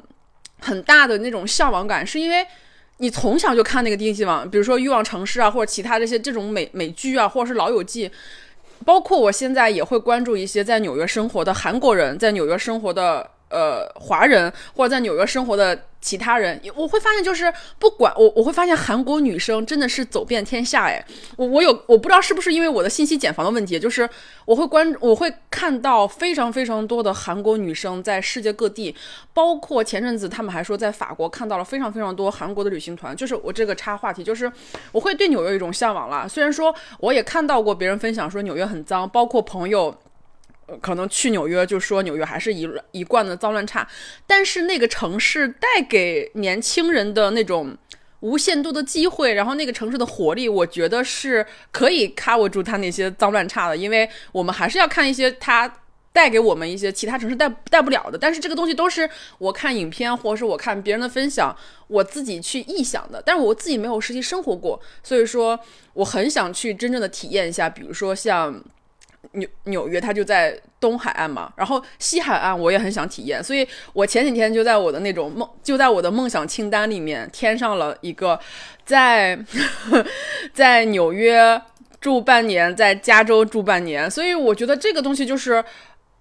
[0.60, 2.46] 很大的那种向往感，是因为
[2.98, 8.08] 你从小就看那个电视网，比如说《欲望城市》啊，或者其他这些这种美美剧啊，或者是《老友记》，
[8.84, 13.30] 包括我现在也会关注一些在纽约生活的韩国人，在纽约生活的。
[13.50, 21.04] 呃，华人或者在纽约生活的其他人，我会发现就是不管我，我会发现韩国女生真的是走遍天下哎。
[21.36, 24.08] 我我有我不知道是不是因为我的信息茧房的问题，就是
[24.44, 28.94] 我会关我会看到非常非常多的韩国女生在世界各地，
[29.32, 33.16] 包括前阵子他们还说在法国看到了非常非常多韩国的旅行团。
[33.16, 34.50] 就是我这个插话题，就是
[34.92, 36.28] 我会对纽约有一种向往了。
[36.28, 39.96] 虽然说我也看到过别人分享说纽约很脏，包括朋友。
[40.82, 43.88] 可能去纽约就说纽约还是一一贯的脏乱差，
[44.26, 47.74] 但是那个城市带给年轻人的那种
[48.20, 53.76] 无限度的机会，然后那个城市的活力，我觉得是可以 cover 住它那些脏乱差的。
[53.76, 55.72] 因为我们还是要看一些它
[56.12, 59.08] 带给我们一些其他城市带带不了的，但是这个东西都是
[59.38, 61.56] 我看影片或者是我看别人的分享，
[61.86, 65.58] 我自己去臆想的，但是我自己没有实际生活过，所以说
[65.94, 68.62] 我很想去真正的体验一下，比如说像。
[69.32, 78.38] 纽纽约，它就在东海岸嘛，然后西海岸我也很想体验，所以我前几天就在我的那种梦，就在我的梦想清单里面添上了一个，
[78.84, 79.38] 在
[80.54, 81.60] 在纽约
[82.00, 85.64] 住半年，在加州住半年，所以我觉得这个东西就是。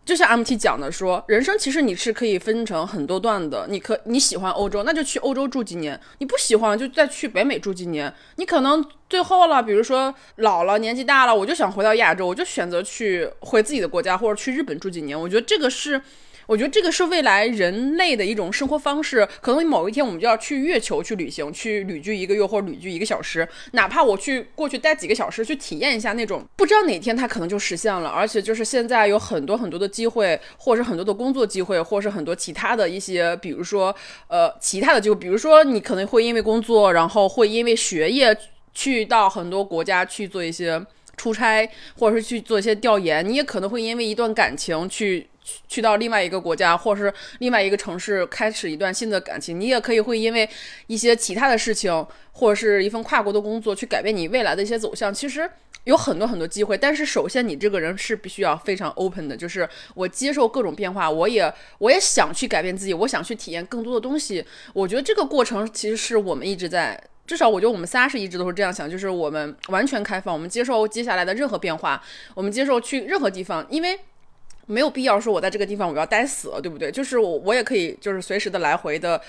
[0.08, 3.68] 就像 MT 讲的说，人生其实你是可以分成很多段的。
[3.70, 8.12] 你可你喜欢欧洲，那就去欧洲住几年；你不喜欢，就再去北美住几年。
[8.38, 15.20] 你可能最后了，比如说老了，年纪大了，我就想回到亚洲，我就选择去回自己的国家，或者去日本住几年。
[15.20, 16.02] 我觉得这个是。
[16.48, 19.28] 我觉得这个是未来人类的一种生活方式。
[19.42, 28.10] 可能某一天我们就要去月球去旅行，去旅居一个月或者旅居一个小时，哪怕我去过去待几个小时，去体验一下那种，不知道哪天它可能就实现了。
[28.10, 33.94] 而且就是现在有很多很多的机会，或者是很多的工作机会，或者是很多其他的一些，比如说
[34.30, 38.36] 呃其他的机会，比如说你可能会因为工作，然后会因为学业
[38.74, 40.82] 去到很多国家去做一些
[41.18, 41.70] 出差，
[42.00, 43.28] 或者是去做一些调研。
[43.28, 45.28] 你也可能会因为一段感情去。
[45.68, 49.60] 去到另外一个国家，或者是另外一个城市，开始一段新的感情。
[49.60, 50.50] 你也可以会因为
[50.88, 55.14] 一些其他的事情，或者是一份跨国的工作，去改变你未来的一些走向。
[55.14, 55.50] 其实
[55.86, 64.44] 有很多很多机会，但是首先你这个人是必须要非常 open 的，就是我接受各种变化，我也我也想去改变自己，我想去体验更多的东西。
[64.74, 72.04] 我觉得这个过程其实是我们一直在，至少我觉得我们仨是一直都是这样想，就是我们完全开放，我们接受接下来的任何变化，
[72.36, 73.98] 我们接受去任何地方，因为。
[74.68, 76.92] 没有必要说，我在这个地方我要待死了，对不对？
[76.92, 79.20] 就是我，我也可以，就是随时的来回的，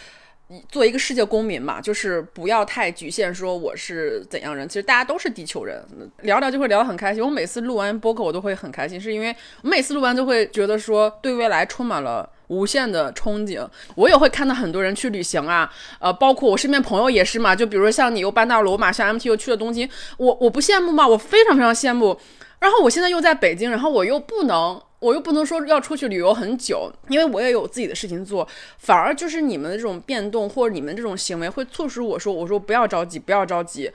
[0.69, 1.81] 做一个世界公民嘛。
[1.81, 4.69] 就是不要太局限，说我是怎样人。
[4.69, 5.81] 其实大家都是地球人，
[6.23, 7.23] 聊聊就会聊得很开心。
[7.23, 13.65] 我每次录完播客，我都会很开心，是因为我每次录完都会觉得说，对未来充满了无限的憧憬。
[13.95, 17.55] 我也会看到很多人去旅行啊，呃，包括我身边朋友也是嘛。
[17.55, 21.07] 就比如说像你又搬到罗马，像 MT 又去了东京，我我不羡慕吗？
[21.07, 22.19] 我非常非常羡慕。
[22.59, 24.83] 然后我现在又在北京，然后我又不能。
[25.01, 28.47] 我又不能说要出去旅游很久，因为我也有自己的事情做，
[28.79, 33.91] 反而就是你们的这种变动或者你们这种行为会促使我说，我说不要着急，不要着急，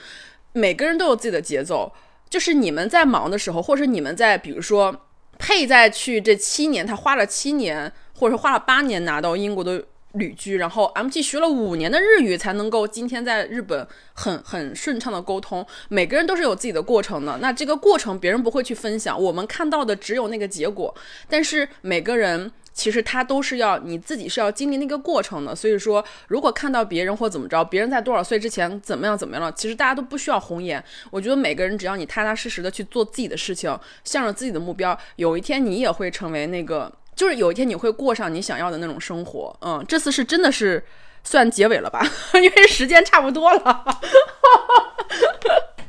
[0.54, 1.92] 每个人都有自己的节奏，
[2.30, 9.84] 就是你们在忙的时候，或者你们在比如说配在去这七年，他花了七年，或者花了八年拿到英国的。
[10.14, 15.66] 旅居，然后 MT 学了五年的日语才能够今天在日本很很顺畅的沟通。
[15.90, 20.94] 每个人都是有自己的过程的，那这个过程别人不会去分享，我们看到的只有那个结果。
[21.28, 25.56] 但是每个人其实他都是要你自己是要经历那个过程的。
[25.56, 30.84] 所以说，如果看到别人或怎么着，别人在多少岁之前怎么样怎么样了，其实大家都不需要红颜。
[31.10, 36.92] 我觉得每个人只要你踏踏实实的去做自己的事情，向着自己的目标，有一天你也会成为那个。
[37.16, 40.84] 就是有一天你会过上你想要的那种生活，嗯，这次是真的是
[41.24, 42.06] 算结尾了吧？
[42.36, 43.86] 因为时间差不多了。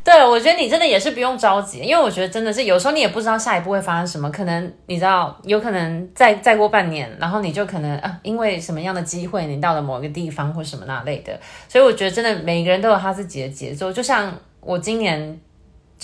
[0.05, 15.41] 对，我觉得你真的也是不用着急，因为我觉得真的是有时候你也不知道下一步会发生什么，可能你知道，有可能再再过半年，然后你就可能啊，因为什么样的机会，你到了某个地方或什么那类的，所以我觉得真的每个人都有他自己的节奏，就像我今年。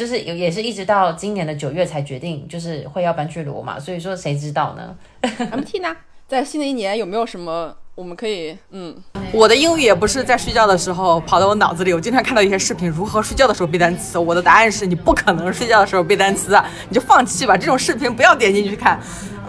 [0.00, 5.94] 就是有，也是一直到今年的九月才决定，就是会要搬去罗马，所以说谁知道呢？MT 呢，
[6.26, 8.96] 在新的一年有没有什么我们可以，嗯，
[9.30, 11.92] 我的英语也不是在睡觉的时候跑到我脑子里。
[11.92, 14.18] 我经常看到一些视频，如何睡觉的时候背单词。
[14.18, 17.54] 我的答案是你不可能睡觉的时候背单词，你就放弃吧。
[17.54, 18.98] 这种视频不要点进去看。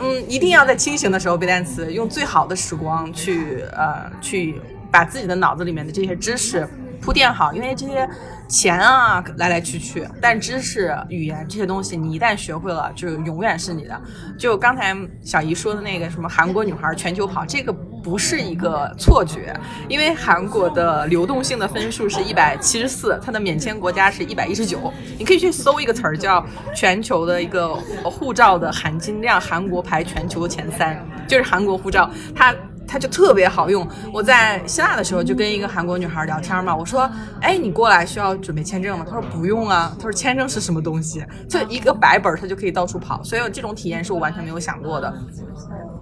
[0.02, 4.60] 嗯，一定要在清醒的时候背单词，用最好的时光去呃去
[4.92, 6.68] 把自己的脑子里面的这些知识
[7.02, 8.08] 铺垫好，因为这些。
[8.52, 13.98] 钱啊，来来去去，但知识、语言这些东西，你一旦学会了，就永远是你的。
[14.38, 14.94] 就刚才
[15.24, 24.92] 小姨说的那个什么韩国女孩全球跑，这个不是一个错觉，因为韩国的流动性的分数是一百七十四，它的免签国家是一百一十九。
[25.18, 26.46] 你可以去搜一个词儿，叫
[26.76, 27.74] 全球的一个
[28.04, 32.54] 护照的含金量，韩国排全球前三，就是韩国护照，它。
[32.92, 33.88] 它就特别好用。
[34.12, 41.26] 我在希腊的时候就跟一个韩国女孩聊天嘛，我说：“哎，你过来需要准备签证吗？”她说：“不用啊。”她说：“签证是什么东西？
[41.48, 45.14] 就一个白本，她就可以到处跑。”所以这种体验是我完全没有想过的。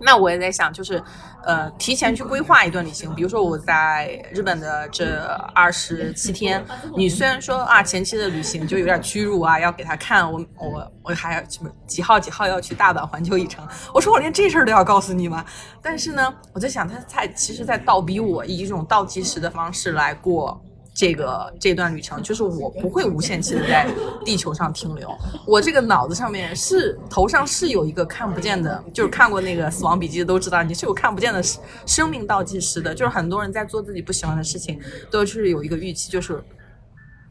[0.02, 1.02] 那我也在想，就是，
[1.44, 3.14] 呃，提前去规划一段旅行。
[3.16, 6.64] 比如说我在日本的这二十七天，
[6.96, 13.68] 你虽然说啊，前期的旅行就有点屈辱啊，要给他看我我我还要什么几号几号要去大阪环球影城。
[13.94, 15.46] 我说我连这事儿都要告诉你吗？
[15.82, 20.62] 但是呢，我在想他在其实在倒逼我以一种倒计时的方式来过。
[21.00, 23.88] 这个这段旅程，就是我不会无限期的在
[24.26, 25.10] 地球上停留。
[25.48, 31.42] 我这个脑子上面是头上是有一个看不见的，就是看过那个《死亡笔记》的都知道，你是有看不见的
[31.86, 32.94] 生命倒计时的。
[32.94, 34.78] 就是很多人在做自己不喜欢的事情，
[35.10, 36.44] 都是有一个预期，就是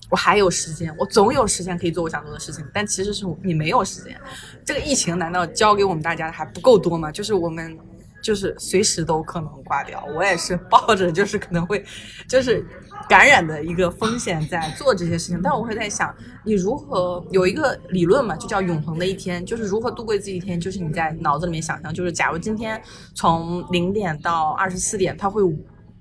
[0.09, 2.65] 我还有时间，我总有时间可以做我想做的事情。
[2.73, 4.19] 但其实是你没有时间。
[4.65, 7.13] 这个疫情难道教给我们大家的还不够多吗？
[7.13, 7.79] 就是我们
[8.23, 10.05] 就是随时都可能挂掉。
[10.15, 11.85] 我也是抱着就是可能会
[12.29, 12.65] 就是。
[13.09, 16.15] 感染的一个风险在做这些事情，但我会在想，
[16.45, 22.79] 你如何有一个理论嘛，就叫永恒的一天，就是如何度过这一天，就是你在脑子里面想象，就是假如今天
[23.15, 25.43] 从零点到二十四点，它会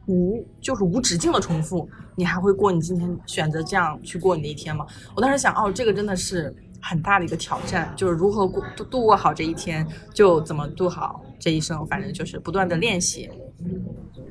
[0.08, 4.86] 无就是无止境的重复，你还会过你今天选择这样去过你的一天吗？
[5.16, 13.30] 我当时想，哦，这个真的是很大的一个挑战，就是如何过度度过好这一天，就怎么度好这一生，反正就是不断的练习。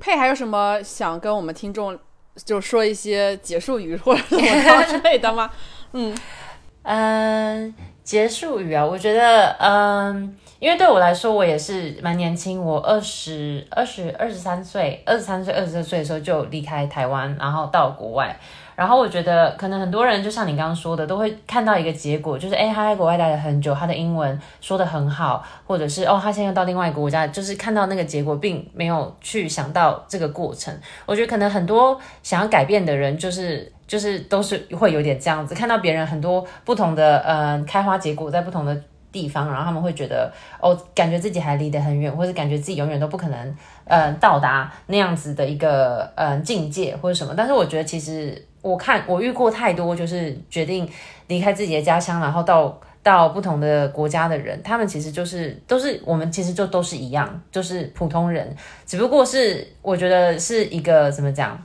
[0.00, 1.98] 佩还有什么想跟我们听众？
[2.44, 5.50] 就说一些结束语或者什么之类的吗？
[5.92, 6.14] 嗯
[6.84, 7.74] 嗯，
[8.04, 18.38] 结束语啊，我觉得嗯，因为对我来说，我也是蛮年轻，我二十二十二十三岁，二十三岁二十四岁的时候就离开台湾，然后到国外。
[18.76, 30.78] 然后我觉得，可能很多人就像你刚刚说的，都会看到一个结果，就是哎，他在国外待了很久，他的英文说的很好，或者是哦，他现在到另外一个国家，就是看到那个结果，并没有去想到这个过程。
[31.06, 38.78] 我觉得可能很多想要改变的人，就是就是都是会有点这样子，看到别人很多不同的呃开花结果在不同的
[39.10, 43.56] 地方，然后他们会觉得哦，感觉自己还离得很远，或者感觉自己永远都不可能
[43.86, 47.32] 呃到达那样子的一个呃境界或者什么。
[47.34, 48.46] 但是我觉得其实。
[48.66, 50.88] 我看我遇过太多，就是决定
[51.28, 61.56] 离开自己的家乡，然后到到不同的国家的人，他们其实就是都是我们其实就都是一样，就是普通人，只不过是我觉得是一个怎么讲。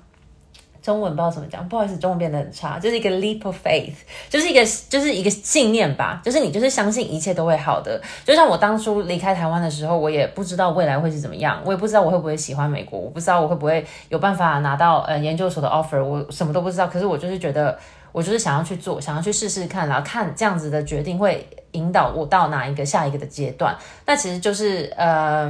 [0.81, 2.79] 中文不知道怎么讲，不好意思，中文变得很差。
[2.79, 3.93] 就是一个 leap of faith，
[4.29, 8.01] 就是一个就是一个信念吧，就是你就是相信一切都会好的。
[8.25, 16.87] 就像我当初离开台湾的时候，我也不知道未来会是怎么样，我也不知道我会不会喜欢美国，我不知道我会不会有办法拿到呃研究所的 offer，我什么都不知道。
[16.87, 17.77] 可是我就是觉得，
[18.11, 21.47] 我就是想要去做，想要去试试看，然后看这样子的决定会。
[21.73, 23.73] 引导我到哪一个下一个的阶段，
[24.05, 25.49] 那其实就是，呃，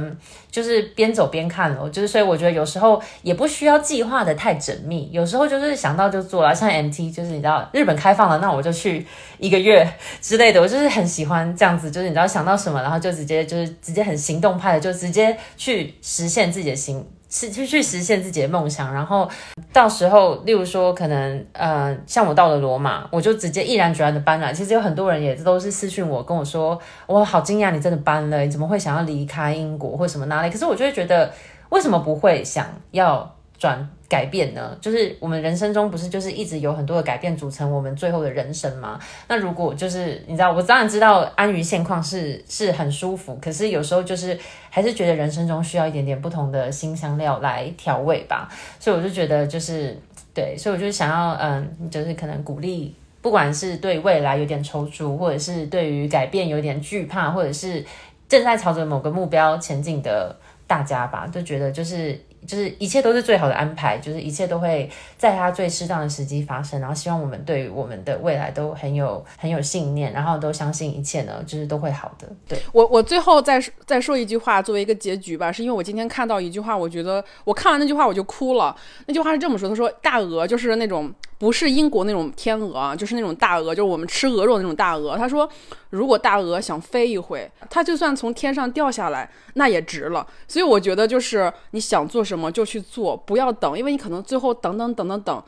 [0.52, 1.88] 就是边走边看咯。
[1.88, 6.54] 就是所以我觉得有时候也不需要计划的太缜密，有时候就是想到就做了。
[6.54, 9.04] 像 MT，就是你知道日本开放了，那我就去
[9.38, 9.84] 一个月
[10.22, 17.04] 之类的，我就是很喜欢这样子，就是你知道想到什么，然后就直接就是直接很行动派的，就直接去实现自己的心。
[17.32, 19.26] 是去去实现自己的梦想，然后
[19.72, 24.52] 到时候，例如说，可能呃，像我到了罗马，我就直接毅然决然的搬了。
[24.52, 30.50] 其实有很多人也都是私讯我，跟我说，我好惊讶，你真的搬了，你怎么会想要离开英国或什么哪里？
[30.50, 31.32] 可是我就会觉得，
[31.70, 33.88] 为什么不会想要转？
[34.12, 39.00] 改变呢，就是我们人生中不是就是一直有很多的改变组成我们最后的人生吗？
[39.26, 44.38] 那如果就是你知道，我当然知道安于现况是是很舒服，可是有时候就是
[44.68, 48.46] 还是觉得人生中需要一点点不同的新香料来调味吧。
[48.78, 49.98] 所以我就觉得就是
[50.34, 57.82] 对，所以我就想要嗯，就是可能鼓励，不管是对未来有点踌躇，或者是对于改变有点惧怕，或者是
[58.28, 60.36] 正在朝着某个目标前进的
[60.66, 62.20] 大家吧，就觉得就是。
[62.46, 66.80] 就是一切都是最好的安排，就是一切都会在它最适当的时机发生。
[66.80, 72.28] 然后希望我们对于我们的未来都很有很有信念，然后都相信一切呢，就是都会好的。
[72.48, 78.74] 对我，我最后再再说一句话作为一个结局吧，是因为我今天看到一句话，我觉得我看完那句话我就哭了。
[79.06, 85.16] 那句话是这么说：他说大鹅就是那种不是英国那种天鹅啊，就是那种大鹅，就是我们吃鹅肉那种大鹅。
[85.16, 85.48] 他说，
[85.92, 90.26] 如果大鹅想飞一回，它就算从天上掉下来，那也值了。
[90.48, 95.42] 所以我觉得就是你想做什么就去做，不要等，因为你可能最后等等等等等。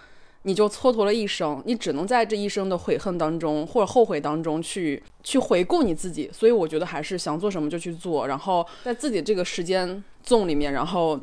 [0.47, 6.29] 你就蹉跎了一生，你只能在这一生的悔恨当中或者后悔当中去去回顾你自己。
[6.31, 11.19] 所以我觉得还是想做什么就去做，然后在自己这个时间纵里面，然后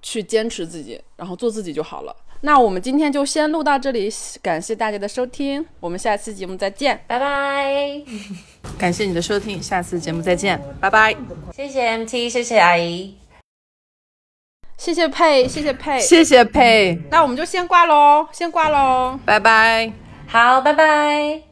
[0.00, 2.14] 去坚持自己，然后做自己就好了。
[2.44, 4.10] 那我们今天就先录到这里，
[4.42, 8.02] 感谢大家的收听，我们下期节目再见，拜拜。
[8.76, 11.14] 感谢你的收听，下次节目再见，拜拜。
[11.54, 13.16] 谢谢 MT，谢谢阿姨。
[14.76, 19.92] 谢谢佩，谢谢佩，谢谢佩，那我们就先挂喽，先挂喽，拜拜。
[20.26, 21.51] 好，拜拜。